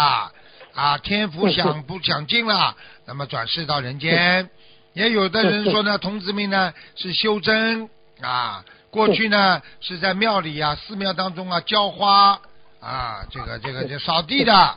[0.75, 2.75] 啊，天福嗯享不享尽了，
[3.07, 4.47] 那么转世到人间。
[4.93, 7.89] 也有的人说呢，童子命呢是修真
[8.21, 12.39] 啊，过去呢是在庙里啊、寺庙当中啊浇花
[12.79, 14.75] 啊，这个这个这扫地的。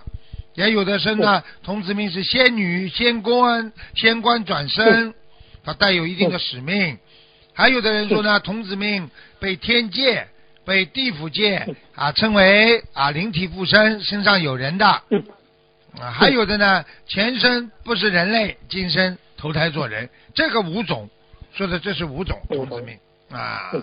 [0.55, 5.15] 也有的生呢，童子命是仙女、仙官、仙官转身，
[5.71, 6.99] 他带有一定的使命。
[7.55, 10.27] 还有的人说呢，童子命被天界、
[10.65, 15.03] 被地府界啊称为啊灵体附身，身上有人的。
[15.11, 15.23] 嗯
[16.01, 21.09] 啊，还有的呢，前身不是人类，今生投胎做人，这个五种，
[21.53, 22.97] 说的这是五种童子命
[23.31, 23.83] 啊嗯，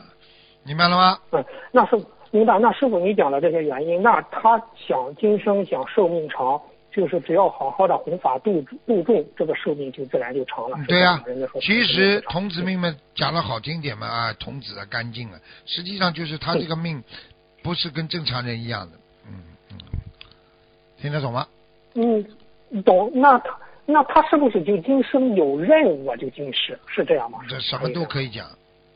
[0.66, 1.20] 明白了吗？
[1.32, 2.58] 嗯，那师傅明白？
[2.60, 6.60] 那师傅你讲的这些原因，那他想今生想寿命长，
[6.98, 10.76] 就是只要好好的弘法度度众，这个寿命就自然就长了。
[10.80, 17.04] 嗯对呀、是这样人家说其实童童子命们讲的好听点嘛啊，童子啊干净啊，实际上就是他这个命
[17.62, 19.78] 不是跟正常人一样的，嗯嗯，
[21.00, 21.48] 听得懂吗？
[21.94, 22.26] 嗯，
[22.84, 23.12] 懂。
[23.14, 26.16] 那他那他是不是就今生有任务啊？
[26.16, 27.38] 就今世是这样吗？
[27.48, 28.48] 这什么都可以讲。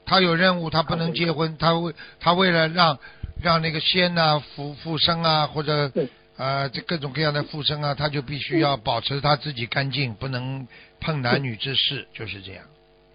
[0.08, 2.98] 他有任务，他不能结婚，他为他为了让
[3.42, 5.92] 让那个仙呐、附附身啊，或者
[6.41, 10.67] 对呃这各种各样的附身啊，他就必须要保持他自己干净，不能
[10.99, 12.63] 碰男女之事，就是这样。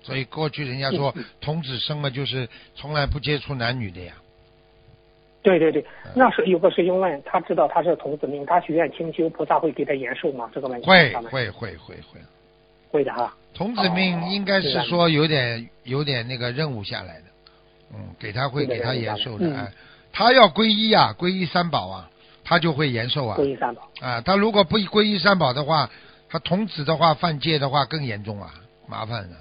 [0.03, 4.15] 所以过去人家说童子生嘛，就是从来不接触男女的呀。
[5.43, 10.49] 对对对，嗯那是有个师兄问，他知道他是童子命，他许愿清修，菩萨会给他延寿吗？
[10.55, 12.21] 这个问题会会会会会。
[12.91, 13.35] 会的哈。
[13.55, 17.25] 童子命哦应该是说有点有点那个任务下来的，
[17.95, 19.73] 嗯，给他会给他延寿的，
[20.13, 22.11] 他要皈依啊，皈依三宝啊，
[22.49, 23.91] 他就会延寿啊皈，依三宝。
[24.01, 25.91] 啊，他如果不皈依三宝的话，
[26.29, 28.55] 他童子的话犯戒的话更严重啊，
[28.87, 29.37] 麻烦了。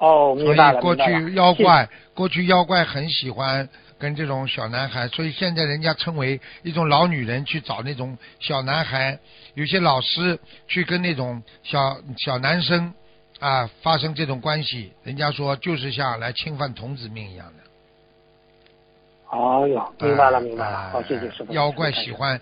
[0.00, 0.78] 哦，所明白了。
[0.78, 9.18] 以过去妖怪，过去妖怪很喜欢跟这种小男孩，所以现在人家称为一种老女人去找那种小男孩，
[9.52, 12.94] 有些老师去跟那种小小男生
[13.38, 17.61] 啊发生这种关系，人家说就是像来侵犯童子命一样的。
[19.32, 20.76] 哦哟，明白了，明白了。
[20.76, 21.52] 啊好，谢谢师傅。
[21.54, 22.38] 妖怪喜欢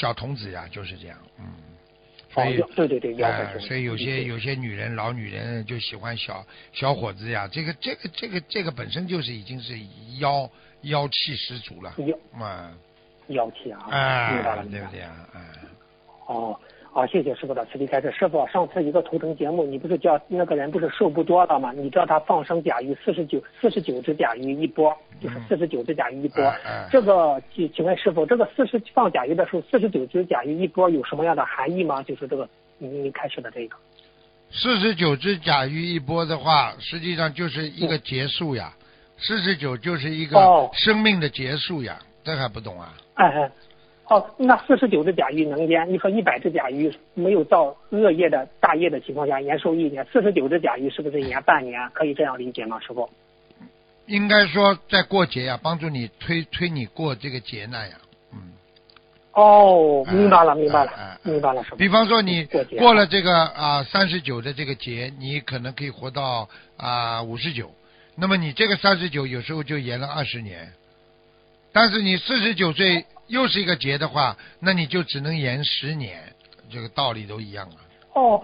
[0.00, 1.18] 小童子呀，就是这样。
[1.40, 1.44] 嗯，
[2.32, 3.58] 所以哦，对对对，妖怪。
[3.58, 9.74] 所以有些嗯有些女人老女人就喜欢小小伙子呀，这个这个这个这个本身就是已经是
[10.20, 10.48] 妖
[10.82, 12.72] 妖气十足了，腰啊，
[13.26, 14.64] 妖气啊，明白哎了，，明白了。
[14.70, 15.28] 对不对啊？
[15.34, 15.40] 哎，
[16.28, 16.60] 哦，
[16.98, 18.10] 好，谢谢师傅的慈悲开示。
[18.10, 21.70] 师傅，上次一个图腾节目，你不是叫那个人不是寿不多了吗？
[21.70, 26.52] 你叫他放生甲鱼四十九四十九只甲鱼一波，就是嗯四十九只甲鱼一波。
[26.90, 32.02] 这个请请问师傅，这个四十放甲鱼的时候，四十九只甲鱼一波有什么样的含义吗？
[32.02, 33.76] 就是这个您您开始的这个。
[34.50, 38.74] 四十九只甲鱼一波的话，实际上就是一个结束呀，
[39.18, 42.92] 四十九就是一个哦生命的结束呀，这还不懂啊？
[43.14, 43.50] 哎哎，
[44.08, 45.86] 哦，那四十九只甲鱼能腌？
[45.92, 51.78] 你说一百只甲鱼没有到恶业的大业的情况下延寿一年，四十九只甲鱼是不是延半年？
[51.92, 53.08] 可以这样理解吗，师傅？
[54.06, 57.96] 应该说在过节呀，帮助你推推你过这个劫难呀，
[58.32, 58.38] 嗯。
[59.34, 61.76] 哦，哎明白了，明白了明白了，师傅。
[61.76, 62.44] 比方说你
[62.78, 67.70] 过了这个啊三十九的这个节，你可能可以活到啊五十九，
[68.16, 70.72] 那么你这个三十九有时候就延了二十年，
[71.72, 76.20] 但是你四十九岁又是一个劫的话，那你就只能延十年，
[76.70, 77.76] 这个道理都一样啊。
[78.14, 78.42] 哦，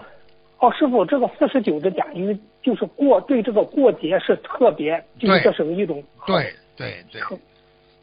[0.59, 7.21] 哦，师傅，这个四十九只甲鱼就是过对这个过节是特别，就是对这是一种对对对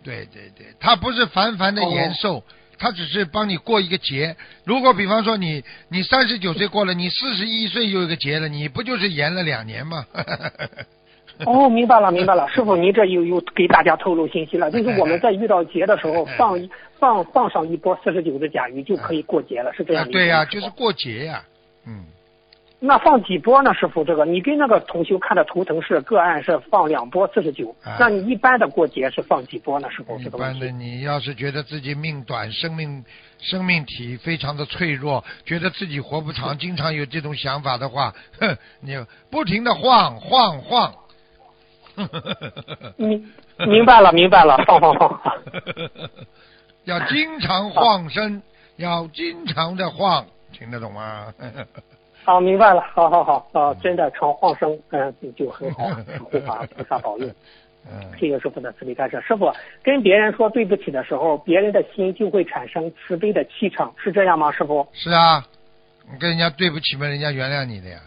[0.05, 2.43] 对对对，它不是凡凡的延寿。
[2.79, 4.35] 他只是帮你过一个节。
[4.65, 10.05] 如果比方说你你三十九岁过了，你四十一岁又一个节了，你不就是延了两年吗？
[11.47, 21.43] 哦，明白了，明白了，师傅，您这又又给大家透露信息了，就是我们在遇到节的时候放一放放上一波四十九只甲鱼就可以过节了，是这样对呀、就是过节呀、
[21.87, 22.05] 嗯，
[22.79, 24.05] 那放几波呢，师傅？
[24.05, 30.19] 这个你跟那个同修看的图腾是个案是放两波四十九啊，那你一般的过节是放几波呢，师傅？
[30.19, 30.71] 一般的。
[30.71, 33.05] 你要是觉得自己命短，生命
[33.39, 38.97] 生命体非常的脆弱，觉得自己活不长， 经常有这种想法的话，哼，你
[39.31, 40.93] 不停的晃晃晃。
[42.97, 43.33] 明
[43.69, 45.21] 明白了，明白了，放放放。
[46.85, 48.43] 要经常晃身，
[48.77, 51.33] 要经常的晃，听得懂吗？
[52.25, 55.85] 好， 明白了，好好好，啊，真的常晃身，嗯，就很好，
[56.25, 57.27] 护法菩萨保佑。
[57.85, 59.21] 嗯，谢谢师傅的慈悲开示。
[59.27, 59.53] 师傅
[59.83, 64.53] 跟别人说对不起的时候，别人的心就会产生慈悲的气场，是这样吗？
[64.53, 64.87] 师傅？
[64.93, 65.45] 是啊，
[66.11, 68.01] 你跟人家对不起嘛，人家原谅你的呀。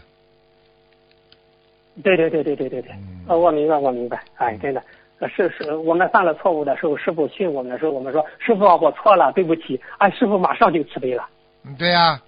[2.02, 4.82] 对对对对对对对，嗯呃，我明白，我明白，哎，真的。
[5.18, 11.26] 呃是是，我们犯了错误的时候，师傅训我们的时候，我们说师傅我错了，对不起，哎，师傅马上就慈悲了。
[11.64, 12.20] 嗯，对呀、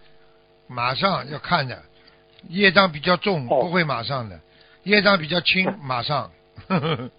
[0.66, 1.76] 马上要看着，
[2.48, 4.36] 业障比较重，哦不会马上的；
[4.84, 6.30] 业障比较轻，马上。
[6.66, 7.10] 呵呵呵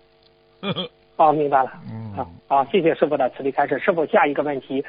[0.62, 1.72] 呵呵哦，明白了。
[1.88, 3.78] 嗯好，好，谢谢师傅的慈悲开示。
[3.78, 4.84] 师傅，下一个问题，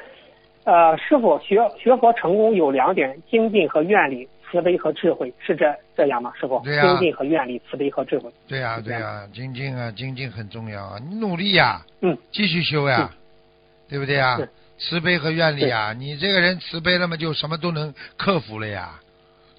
[0.63, 6.33] 呃，师傅学学佛成功有两点：精进和愿力，慈悲和智慧，是这这样吗？
[6.37, 8.29] 师傅，对呀精进和愿力，慈悲和智慧。
[8.47, 13.09] 对呀、是这样对呀、精进啊，精进很重要啊，你努力呀、嗯，继续修呀、
[13.87, 18.99] 对不对呀、是慈悲和愿力啊、你这个人慈悲了嘛，就什么都能克服了呀。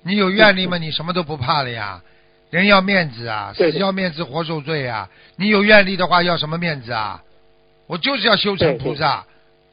[0.02, 2.02] 你有愿力嘛，你什么都不怕了呀。
[2.50, 5.08] 人要面子啊，对死要面子活受罪啊。
[5.36, 7.22] 你有愿力的话，要什么面子啊？
[7.86, 9.24] 我就是要修成菩萨，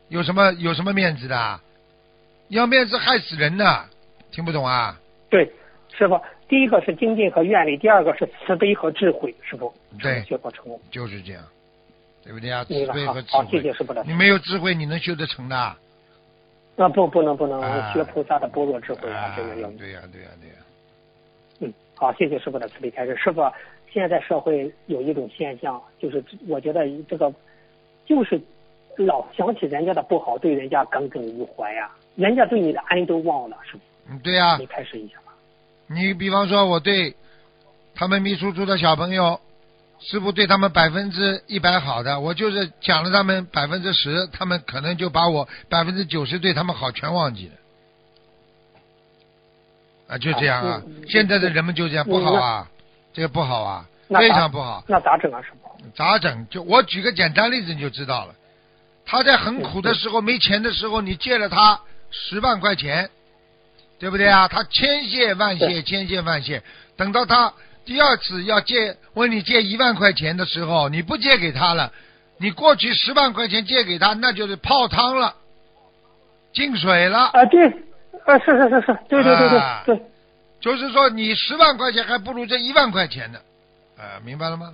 [0.08, 1.60] 有什么有什么面子的？
[2.48, 3.86] 要面子害死人呢，
[4.32, 5.00] 听不懂啊？
[5.30, 5.52] 对，
[5.96, 9.74] 师傅，第一个是精进和愿力，第二个是慈悲和智慧，师傅。
[10.00, 10.80] 对学佛成功。
[10.90, 11.44] 就是这样，
[12.24, 12.64] 对不对啊？
[12.64, 14.04] 慈悲和智好好，谢，谢师傅的。
[14.06, 15.56] 你没有智慧，你能修得成的？
[15.56, 19.70] 啊，不，不能，不能啊学菩萨的般若智慧啊，啊这个要。
[19.72, 20.56] 对呀、对呀、对呀、
[21.60, 23.16] 嗯，好，谢谢师傅的慈悲开示。
[23.18, 23.42] 师傅，
[23.92, 27.34] 现在社会有一种现象，就是我觉得这个
[28.06, 28.40] 就是
[28.96, 35.34] 老想起人家的不好，对人家耿耿于怀呀、人家对你的恩都忘了，师傅，嗯，对呀、你开始一下吧。
[35.88, 37.16] 你比方说，我对
[37.96, 39.40] 他们秘书处的小朋友，
[40.00, 47.54] 师傅对他们百分之一百好的，我就是讲了他们百分之十，他们可能就把我百分之九十对他们好全忘记了。
[50.08, 50.82] 啊，就这样啊！
[51.08, 52.68] 现在的人们就这样，不好啊，
[53.14, 54.84] 这个不好啊，非常不好。
[54.88, 55.70] 那咋整啊，师傅？
[55.96, 56.48] 咋整？
[56.50, 58.34] 就我举个简单例子你就知道了。
[59.06, 61.80] 他在很苦的时候、没钱的时候，你借了他
[62.10, 63.10] 十万块钱，
[64.00, 64.48] 对不对啊？
[64.48, 66.64] 他千谢万谢，千谢万谢。
[66.96, 67.54] 等到他
[67.86, 71.92] 第二次要借问你借一万块钱的时候，你不借给他了，
[72.38, 75.36] 你过去十万块钱借给他，那就是泡汤了，
[76.54, 77.26] 进水了。
[77.26, 77.68] 啊，对，
[78.26, 80.02] 啊，是是是是，对对对对、啊对，
[80.62, 83.40] 就是说，你十万块钱还不如这一万块钱呢。
[83.98, 84.74] 啊，明白了吗？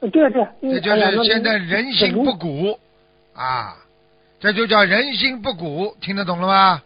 [0.00, 2.78] 对对，嗯这就是现在人心不古
[3.34, 3.76] 啊，
[4.40, 6.82] 这就叫人心不古，听得懂了吗？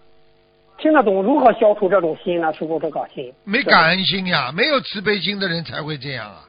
[0.78, 2.52] 听得懂如何消除这种心呢？
[2.52, 6.44] 师傅这个心没感恩心呀，没有慈悲心的人才会这样啊。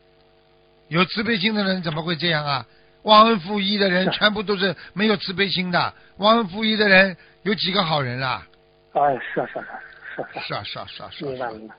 [0.89, 2.65] 有慈悲心的人怎么会这样啊？
[3.03, 8.45] 忘恩负义的人全部都是没有慈悲心的，忘恩负义的人有几个好人啊？
[8.93, 11.75] 哎，是是是是是啊是啊是啊明白明白。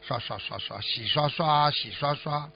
[0.00, 2.48] 刷刷刷刷，洗刷刷，洗刷刷，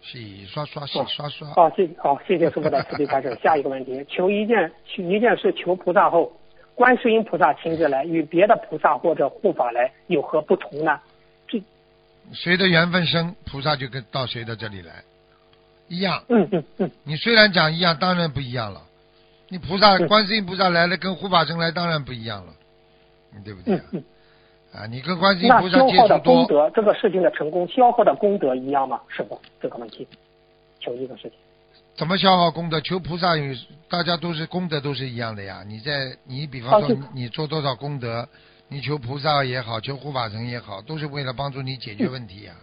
[0.00, 1.48] 洗刷刷，洗刷刷。
[1.50, 3.36] 好，谢好，谢谢师傅的慈悲开示。
[3.42, 6.32] 下一个问题，求一件一件事求菩萨后，
[6.80, 10.98] 观世音菩萨亲自来，与别的菩萨或者护法来有何不同呢？
[11.46, 11.62] 这
[12.32, 15.04] 谁的缘分深，菩萨就跟到谁的这里来，
[15.88, 16.24] 一样。
[16.30, 18.80] 嗯嗯嗯，你虽然讲一样，当然不一样了。
[19.50, 22.52] 你菩萨，嗯观世音菩萨来了，跟护法神来当然不一样了，
[23.34, 23.84] 嗯对不对啊？
[23.92, 24.02] 嗯
[24.72, 24.80] 嗯。
[24.80, 29.02] 啊，你跟观世音菩萨接触消耗的功，德，这个事情的成功，消耗的功德一样吗？
[29.06, 30.08] 师傅，这个问题，
[30.80, 31.32] 求一个事情。
[32.00, 32.80] 怎么消耗功德？
[32.80, 33.54] 求菩萨与，
[33.90, 35.62] 大家都是功德都是一样的呀。
[35.66, 38.26] 你在你比方说你你做多少功德，
[38.68, 42.54] 你求菩萨也好，求护法神也好，都是为了帮助你解决问题呀，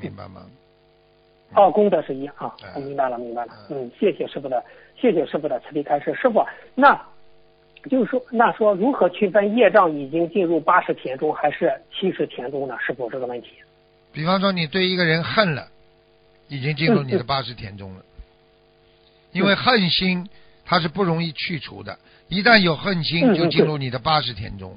[0.00, 0.46] 明白吗？
[1.54, 3.52] 哦，功德是一样啊，嗯我明白了，明白了。
[3.70, 4.64] 嗯嗯，谢谢师傅的，
[4.96, 6.14] 谢谢师傅的慈悲开示。
[6.14, 6.96] 师傅，那
[7.90, 12.76] 就是说，那说如何区分业障已经进入八十田中还是七十田中呢？
[12.78, 13.48] 师傅这个问题。
[14.12, 15.66] 比方说你对一个人恨了，
[16.46, 18.04] 已经进入你的八十田中了，
[19.32, 20.28] 因为恨心
[20.64, 21.98] 它是不容易去除的，
[22.28, 24.76] 一旦有恨心就进入你的八十天中，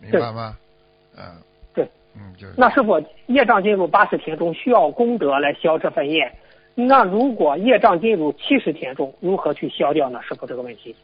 [0.00, 0.56] 明白吗？
[1.16, 1.24] 嗯，
[1.74, 2.54] 对，嗯，就是。
[2.56, 6.32] 那是否，业障进入八十天中需要功德来消这份业。
[6.74, 10.20] 那如果业障进入七十天中，如何去消掉呢？
[10.22, 10.94] 师傅这个问题，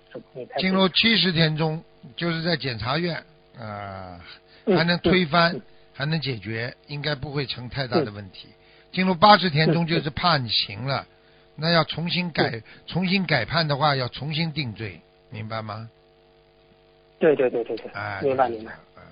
[0.59, 1.83] 进入七十天中，
[2.17, 3.17] 就是在检察院
[3.59, 4.21] 啊、
[4.65, 5.63] 嗯还能推翻，嗯。
[5.93, 8.49] 还能解决，应该不会成太大的问题。
[8.93, 11.07] 进入八十天中嗯就是判刑了，
[11.57, 15.01] 那要重新改，重新改判的话要重新定罪，
[15.31, 15.89] 明白吗？
[17.19, 18.73] 对对对对对，啊，明白明白。
[18.97, 19.03] 嗯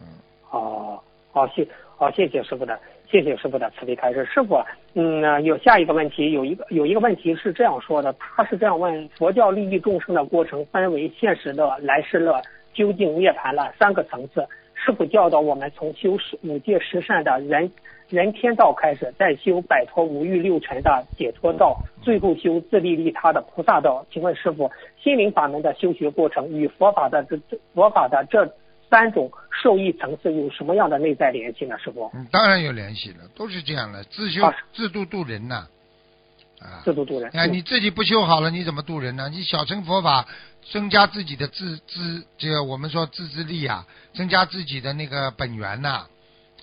[0.00, 0.06] 嗯，
[0.50, 1.66] 哦，好谢，
[1.96, 2.80] 好谢谢师傅的，
[3.10, 4.24] 谢谢师傅的慈悲开示。
[4.24, 4.56] 师傅，
[4.94, 12.40] 嗯，呃有下一个问题，有一个有一个问题是这样说的，他是这样问：佛教利益众生的过程分为现实的、来世乐、
[12.72, 14.46] 究竟涅槃了三个层次。
[14.84, 17.72] 师傅教导我们从修十五戒十善的人
[18.10, 24.04] 人天道开始，再修摆脱五欲六尘的解脱道，最后修自利利他的菩萨道。
[24.12, 24.70] 请问师傅，
[25.02, 28.54] 心灵法门的修学过程与佛法的这这佛法的这
[28.90, 31.78] 三种受益层次有什么样的内在联系呢？
[31.78, 35.68] 师傅，嗯，当然有联系了，都是这样的，自修啊自度度人呐、啊，
[36.84, 37.30] 自度度人。
[37.34, 39.28] 哎，你自己不修好了，你怎么度人呢？
[39.28, 40.26] 你小乘佛法，
[40.72, 46.06] 增加自己的自自，这个我们说自制力啊，增加自己的那个本源呐、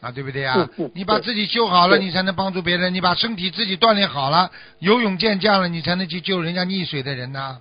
[0.01, 0.67] 啊，对不对啊？
[0.93, 7.59] 你把自己修好了，你才能帮助别人；你把身体自己锻炼好了，游泳健将了，你才能去救人家溺水的人呐、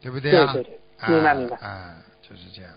[0.00, 0.52] 对不对啊？
[0.52, 1.56] 对对对，明白明白。
[1.56, 2.70] 啊，啊就是这样。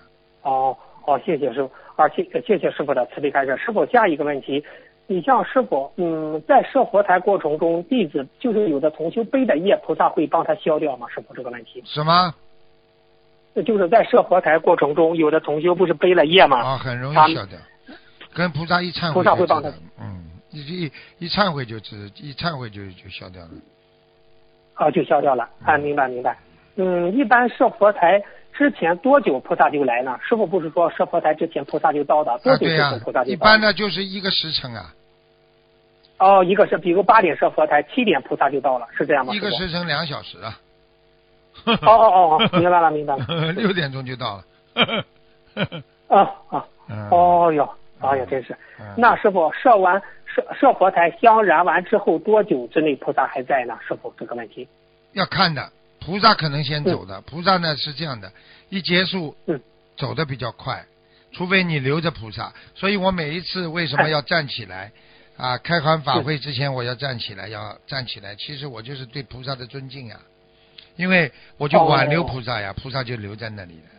[0.43, 3.55] 哦哦，谢谢师傅，啊谢谢谢师傅的慈悲开示。
[3.57, 4.63] 师傅，下一个问题，
[5.07, 11.07] 你像师傅，嗯，在设佛台过程中，弟子就是有的同修背的业，菩萨会帮他消掉吗？
[11.13, 12.33] 师傅这个问题，什么？
[13.65, 16.57] 就是在设佛台过程中，有的同修不是背了业吗？
[16.57, 17.57] 啊，很容易消掉，
[18.33, 23.49] 跟菩萨一忏悔菩萨会帮他嗯，一一一忏悔就知，一忏悔就就消掉了。
[24.73, 25.47] 啊，就消掉了。
[25.63, 26.37] 啊，明白明白。
[26.75, 28.21] 嗯，一般设佛台
[28.57, 30.17] 之前多久菩萨就来呢？
[30.27, 33.33] 师傅不是说设佛台之前菩萨就到的，多啊，久之前菩萨就到？
[33.33, 34.93] 一般的就是一个时辰啊，
[36.17, 39.33] 哦，一个是比如八点设佛台，七点菩萨就到了，是这样吗？
[39.33, 40.59] 一个时辰两小时啊。
[41.65, 43.25] 哦哦哦哦，明白了明白了。
[43.53, 44.43] 六点钟就到了。
[46.07, 48.53] 啊 啊，嗯，哦哟，哎呀，真是。
[48.79, 53.77] 嗯那师傅设完设设佛台香燃完之后多久之内菩萨还在呢？
[53.87, 54.67] 师傅这个问题。
[55.13, 55.69] 要看的，
[56.05, 57.19] 菩萨可能先走的。
[57.21, 58.31] 菩萨呢是这样的，
[58.69, 59.59] 一结束，嗯
[59.97, 60.85] 走的比较快，
[61.31, 62.53] 除非你留着菩萨。
[62.75, 64.91] 所以我每一次为什么要站起来？
[65.37, 68.35] 啊，开完法会之前我要站起来，要站起来。
[68.35, 70.19] 其实我就是对菩萨的尊敬呀，
[70.95, 73.89] 因为我就挽留菩萨呀，菩萨就留在那里了。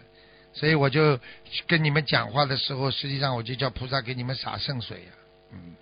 [0.54, 1.18] 所以我就
[1.66, 5.12] 跟你们讲话的时候，实际上我就叫菩萨给你们洒圣水呀，
[5.52, 5.74] 嗯。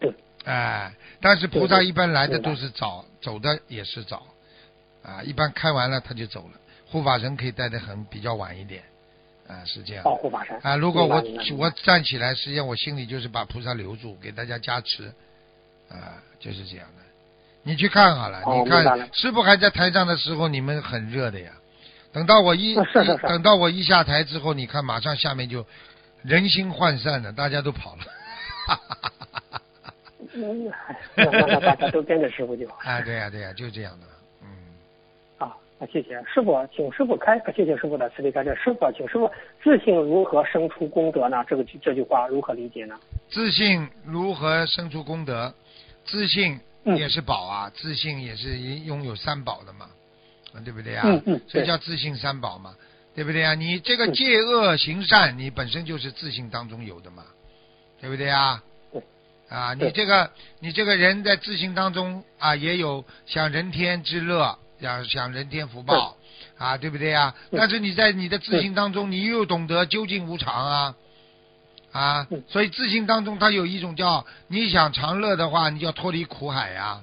[0.00, 0.14] 对。
[0.44, 0.90] 哎，
[1.20, 4.26] 但是菩萨一般来的都是早，走的也是早，
[5.08, 6.60] 啊，一般开完了他就走了。
[6.90, 8.82] 护法神可以待的很比较晚一点，
[9.48, 10.58] 啊，是这样的保护法神。
[10.62, 10.76] 啊。
[10.76, 11.24] 如果我
[11.56, 15.04] 我站起来，实际上我心里就是把菩萨留住，给大家加持，
[15.88, 17.02] 啊，就是这样的。
[17.62, 21.52] 你去看好了，你看师傅还在台上的时候，你们很热的呀。
[22.12, 22.76] 等到我一 一
[23.28, 25.66] 等到我一下台之后，你看马上下面就
[26.22, 28.02] 人心涣散了，大家都跑了。
[30.34, 30.72] 嗯，
[31.14, 32.78] 那那那大家都跟着师傅就好。
[32.84, 34.17] 啊，对呀、对呀、就这样的，嗯，
[35.78, 38.56] 啊，啊，谢谢师傅，请师傅开，谢谢师傅的慈悲开示。
[38.62, 39.30] 师傅，请师傅
[39.62, 41.44] 自信如何生出功德呢？
[41.48, 42.98] 这个这句话如何理解呢？
[43.28, 45.54] 自信如何生出功德？
[46.04, 49.86] 自信嗯也是宝啊，自信也是拥有三宝的嘛，
[50.54, 51.02] 啊，对不对啊？
[51.06, 52.74] 嗯嗯所以叫自信三宝嘛，
[53.14, 53.54] 对不对啊？
[53.54, 57.24] 你这个嗯戒恶行善，你本身就是自信当中有的嘛，
[58.00, 58.62] 对不对啊？
[58.90, 59.02] 对
[59.50, 66.16] 啊，你这个你这个人在自信当中啊，也有享人天之乐，享享人天福报
[66.56, 67.34] 啊，对不对啊？
[67.50, 70.94] 嗯但是你在你的自信当中，你又懂得究竟无常啊。
[71.90, 77.02] 啊嗯，所以自信当中，它有一种叫你想长乐的话，你就要脱离苦海呀、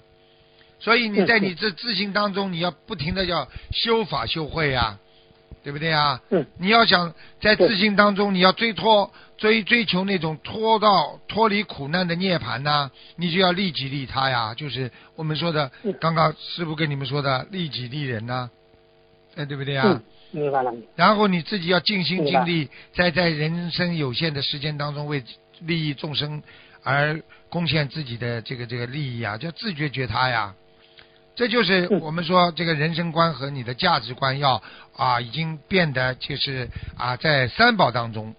[0.79, 4.99] 所以你在嗯你这自信当中，你要不停的要修法修慧呀、
[5.63, 6.21] 对不对啊？
[6.29, 18.49] 嗯你要想在自信当中，你要追脱追追求那种脱到脱离苦难的涅槃呐、你就要利己利他呀，就是我们说的嗯，刚刚师傅跟你们说的利己利人呐、
[19.35, 19.83] 哎，对不对啊？
[19.87, 20.73] 嗯，明白了。
[20.95, 25.23] 然后你自己要尽心尽力，在在人生有限的时间当中，为
[25.59, 26.41] 利益众生
[26.83, 30.53] 而贡献自己的这个这个利益啊，叫自觉觉他呀。
[31.35, 34.63] 这就是嗯我们说这个人生观和你的价值观要
[34.95, 38.33] 啊，已经变得就是啊，在三宝当中，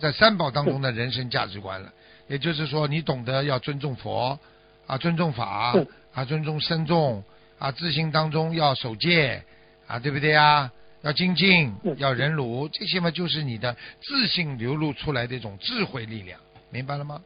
[0.00, 1.92] 在三宝当中的人生价值观了。
[2.26, 4.38] 也就是说，你懂得要尊重佛
[4.86, 7.22] 啊，尊重法嗯啊，尊重僧众
[7.58, 9.42] 啊，自信当中要守戒
[9.86, 10.70] 啊，对不对啊？
[11.02, 16.38] 要精进嗯，要忍辱，这些嘛就是你的自信流露出来的一种智慧力量，
[16.70, 17.20] 明白了吗？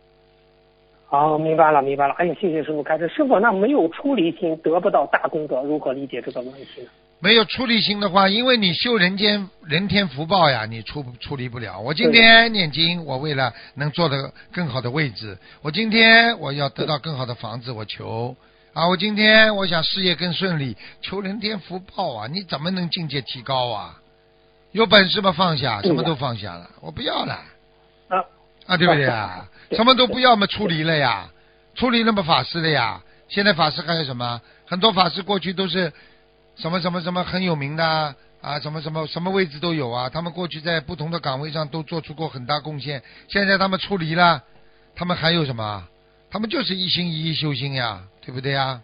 [1.06, 2.14] 好，明白了，明白了。
[2.14, 3.06] 哎呀，谢谢师傅开示。
[3.08, 6.88] 师傅，那没有出离心，得不到大功德，如何理解这个问题呢？
[7.20, 11.80] 没有出离心的话，因为你修人间人天福报呀，你出出离不了。
[11.80, 18.36] 我今天念经，我为了能坐的更好的位置，我今天我要得到更好的房子，我求
[18.74, 23.98] 啊，我今天我想事业更顺利，求人天福报啊，你怎么能境界提高啊？
[24.72, 27.34] 有本事嘛放下，什么都放下了，我不要了
[28.08, 28.20] 啊，
[28.66, 29.48] 啊，对不对啊？
[29.70, 31.30] 什么都不要嘛，出离了呀，
[31.74, 33.00] 出离那么法师了呀。
[33.28, 34.42] 现在法师还有什么？
[34.66, 35.90] 很多法师过去都是
[36.56, 40.08] 什么什么什么很有名的啊啊，什么什么什么位置都有啊。
[40.08, 43.02] 他们过去在不同的岗位上都做出过很大贡献。
[43.28, 44.42] 现在他们出离了，
[44.94, 45.88] 他们还有什么？
[46.30, 48.82] 他们就是一心一意修心呀，对不对呀？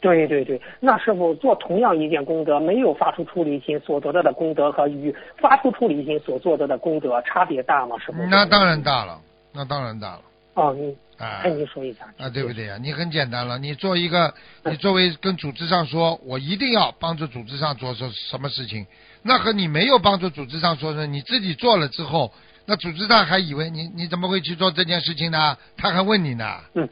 [0.00, 7.96] 对对对，那师傅做同样一件功德，没有发出出离心所得到的功德和与发出出离心所做得的功德差别大吗？
[7.98, 8.24] 师傅？
[8.26, 9.20] 那当然大了，
[9.52, 10.20] 那当然大了
[10.54, 12.52] 哦，你啊跟你说一下啊，对不？
[12.52, 12.78] 对呀？
[12.80, 14.32] 你很简单了，你做一个，
[14.64, 18.86] 你作为跟组织上说，我一定要帮助组织上做什什么事情，
[19.22, 22.32] 那和你没有帮助组织上说的，你自己做了之后，
[22.66, 25.56] 那组织上还以为你你怎么会去做这件事情呢？
[25.76, 26.60] 他还问你呢。
[26.74, 26.88] 嗯。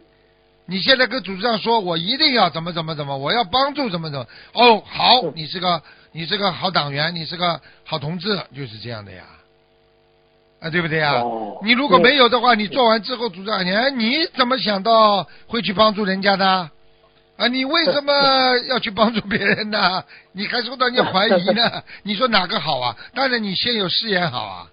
[0.68, 4.26] 你现在跟组织上说，我一定要怎么怎么怎么，我要帮助怎么怎么。
[4.52, 9.24] 哦，好嗯，你是个你是个好党员，你是个好同志，就是这样的呀。
[10.60, 11.14] 啊，对不对啊？
[11.22, 16.46] 哦你如果没有的话，你做完之后，组长，你哎你怎么想到会去帮助人家的？
[17.36, 18.12] 啊，你为什么
[18.68, 20.02] 要去帮助别人呢？
[20.32, 21.82] 你还受到人家怀疑呢？
[22.04, 22.96] 你说哪个好啊？
[23.14, 24.66] 当然，你先有誓言好啊。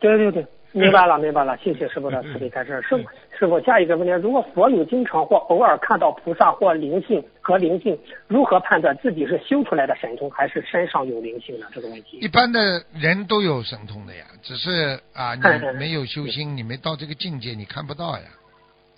[0.00, 0.46] 对对对，
[0.80, 2.80] 明白了明白了，谢谢师傅的慈悲开示。
[2.82, 3.02] 师傅
[3.38, 11.66] 师傅，下一个问题，如果佛有经常或偶尔看到菩萨或灵性和灵性，如何判断自己是修出来的神通，还是身上有灵性呢？
[11.74, 12.28] 这个问题一。
[12.28, 15.42] 般的人都有神通的呀，只是啊，你
[15.78, 18.24] 没有修心，你没到这个境界，你看不到呀。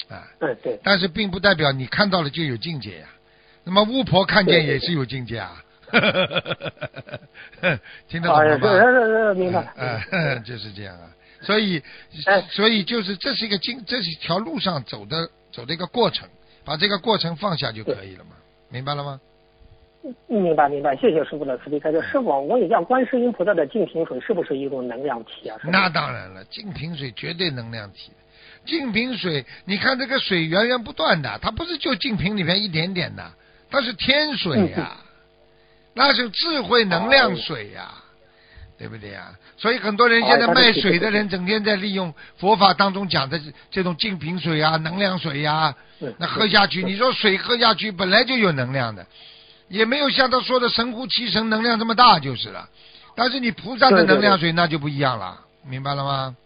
[0.09, 0.79] 啊，对，对。
[0.85, 3.07] 但是并不代表你看到了就有境界呀。
[3.65, 5.61] 那么巫婆看见也是有境界啊。
[8.09, 9.35] 听得懂吗？
[9.35, 9.73] 明白。
[9.77, 11.09] 嗯、呃 就是这样啊。
[11.45, 11.83] 所以，
[12.27, 16.29] 哎所以就是这是一个经，这是一条路上走的走的一个过程，
[16.65, 18.31] 把这个过程放下就可以了嘛，
[18.71, 19.21] 明白了吗？
[20.27, 21.99] 明白明白，谢谢师傅的慈悲开示。
[22.03, 25.59] 师傅，我问一下，观世音菩萨的净瓶水是不是一种能量体啊？
[25.65, 28.13] 那当然了，净瓶水绝对能量体。
[28.67, 33.33] 净瓶水，你看这个水源源不断的，它不是就净瓶里面一点点的，
[33.71, 34.99] 它是天水呀、
[35.95, 37.95] 那是智慧能量水呀、
[38.77, 39.33] 对不对呀？
[39.57, 49.07] 所以很多人现在卖水的人，整天在利用佛法当中讲的这种净瓶水啊、能量水呀、嗯那喝下去，你说水喝下去本来就有能量的，
[49.69, 52.69] 也没有像他说的神乎其神能量这么大就是了。
[53.17, 56.37] 但是你菩萨的能量水那就不一样了，明白了吗？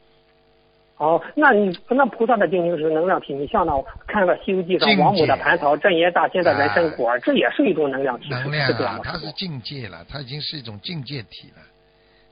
[0.99, 3.73] 哦，那你那菩萨的净瓶水能量体，你像那
[4.09, 8.99] 看了《西游记》上王母的蟠桃、镇爷大仙的人参果，这也是一种能量体，能量啊？
[9.03, 11.63] 它是境界了，它已经是一种境界体了，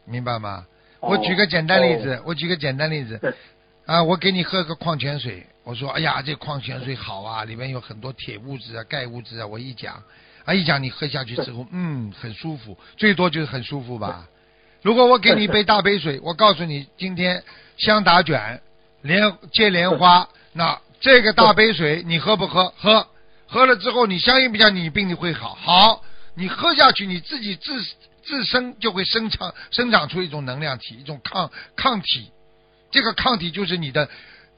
[0.06, 0.66] 明白吗？
[1.00, 1.10] 哦。
[1.10, 3.18] 我举个简单例子，我举个简单例子。
[3.22, 3.34] 嗯，
[3.86, 10.02] 啊，我给你喝个矿泉水，我说，哎呀，这矿泉水好啊，里面有很多铁物质啊、钙物质啊，我一讲，
[10.44, 14.26] 啊，一讲你喝下去之后，嗯，很舒服，最多就是很舒服吧。
[14.82, 17.42] 如果我给你一杯大杯水，我告诉你今天
[17.76, 18.60] 香打卷、
[19.02, 22.72] 莲接莲花，那这个大杯水你喝不喝？
[22.76, 23.06] 喝，
[23.46, 25.54] 喝了之后你相信不相信你病会好？
[25.54, 26.02] 好，
[26.34, 27.82] 你喝下去你自己自
[28.26, 32.30] 自身就会生长生长出一种能量体，一种抗抗体，
[32.90, 34.08] 这个抗体就是你的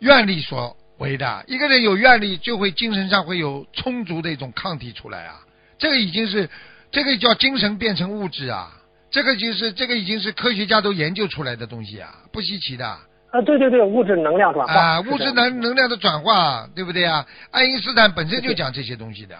[0.00, 1.44] 愿力所为的。
[1.46, 5.40] 一个人有愿力，就会精神上会有充足的一种抗体出来啊。
[5.76, 6.48] 这个已经是
[6.90, 8.74] 这个叫精神变成物质啊。
[9.10, 12.86] 这个就是这个已经是科学家都研究出来的东西啊，不稀奇的。
[12.86, 17.26] 啊，对对对，物质能量转化啊，物质能能量的转化，对不对啊？
[17.50, 19.36] 爱因斯坦本身就讲这些东西的，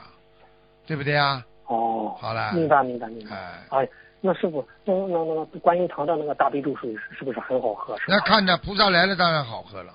[0.87, 1.43] 对不对啊？
[1.67, 3.37] 哦，好了，明白明白明白。
[3.69, 3.89] 哎，
[4.21, 7.97] 那师傅，那那那观音堂的那个大悲咒水是不是很好喝？
[8.09, 9.93] 那看着菩萨来了当然好喝了，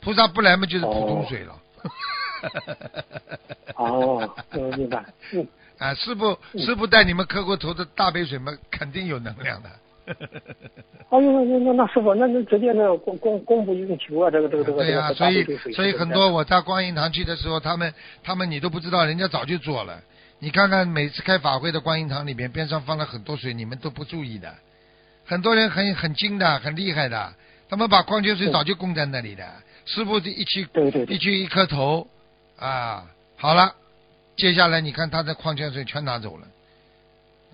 [0.00, 1.56] 菩萨不来嘛就是普通水了。
[3.74, 4.34] 哦，
[4.76, 5.04] 明白。
[5.32, 5.46] 嗯。
[5.78, 9.70] 啊，师傅，师傅带你们磕过头的大杯水嘛，肯定有能量的。
[11.08, 17.92] 哦，那那那那师傅，那那直接那公公公布用球啊，这个这个这个对呀，所以所以很多我到观音堂去的时候，他们
[18.22, 20.00] 他们你都不知道，人家早就做了。
[20.38, 24.54] 你看看每次开法会的观音堂里面，边上放了很多水，你们都不注意的。
[25.24, 27.34] 很多人很很精的，很厉害的，
[27.68, 29.46] 他们把矿泉水早就供在那里的。
[29.84, 30.68] 师傅一去
[31.08, 32.08] 一去一磕头。
[32.58, 33.74] 啊，好了。
[34.36, 36.46] 接下来你看他的矿泉水全拿走了，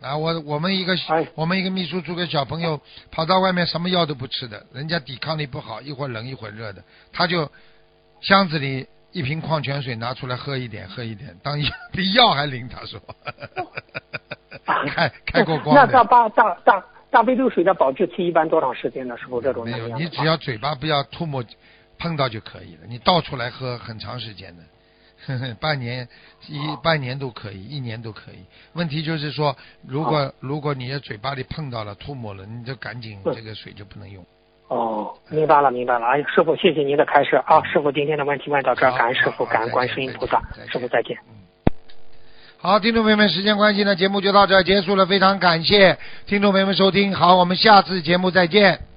[0.03, 0.95] 啊，我我们一个
[1.35, 2.79] 我们一个秘书处个小朋友
[3.11, 7.51] 跑到外面什么药都不吃的，人家抵抗力不好，一会儿冷一会儿热的，他就
[8.21, 12.69] 箱子里一瓶矿泉水拿出来喝一点喝一点，当药比药还灵。
[12.69, 13.01] 他说，
[14.89, 15.75] 开开过光。
[15.75, 19.17] 那大大大大大杯流水的保质期一般多长时间呢？
[19.17, 19.65] 是否这种？
[19.65, 21.45] 没有，你只要嘴巴不要吐沫
[21.97, 24.63] 碰到就可以了，你倒出来喝很长时间的。
[25.61, 26.07] 半年
[26.49, 28.45] 一半年都可以，一年都可以。
[28.73, 29.57] 问题就是说，
[29.87, 34.27] 如果如果你的嘴巴里碰到了吐沫了，你就赶紧这个水就不能用。
[34.69, 36.07] 哦，明白了明白了。
[36.07, 37.63] 哎，师傅，谢谢您的开示啊！
[37.65, 40.43] 师傅，今天的问题问到这儿，感恩师傅，感恩观世音菩萨，
[40.73, 41.17] 师傅再见。
[42.57, 45.05] 好，听众朋友们，时间关系呢，节目就到这儿结束了。
[45.05, 48.94] 非常感谢听众朋友们收听，好，我们下次节目再见。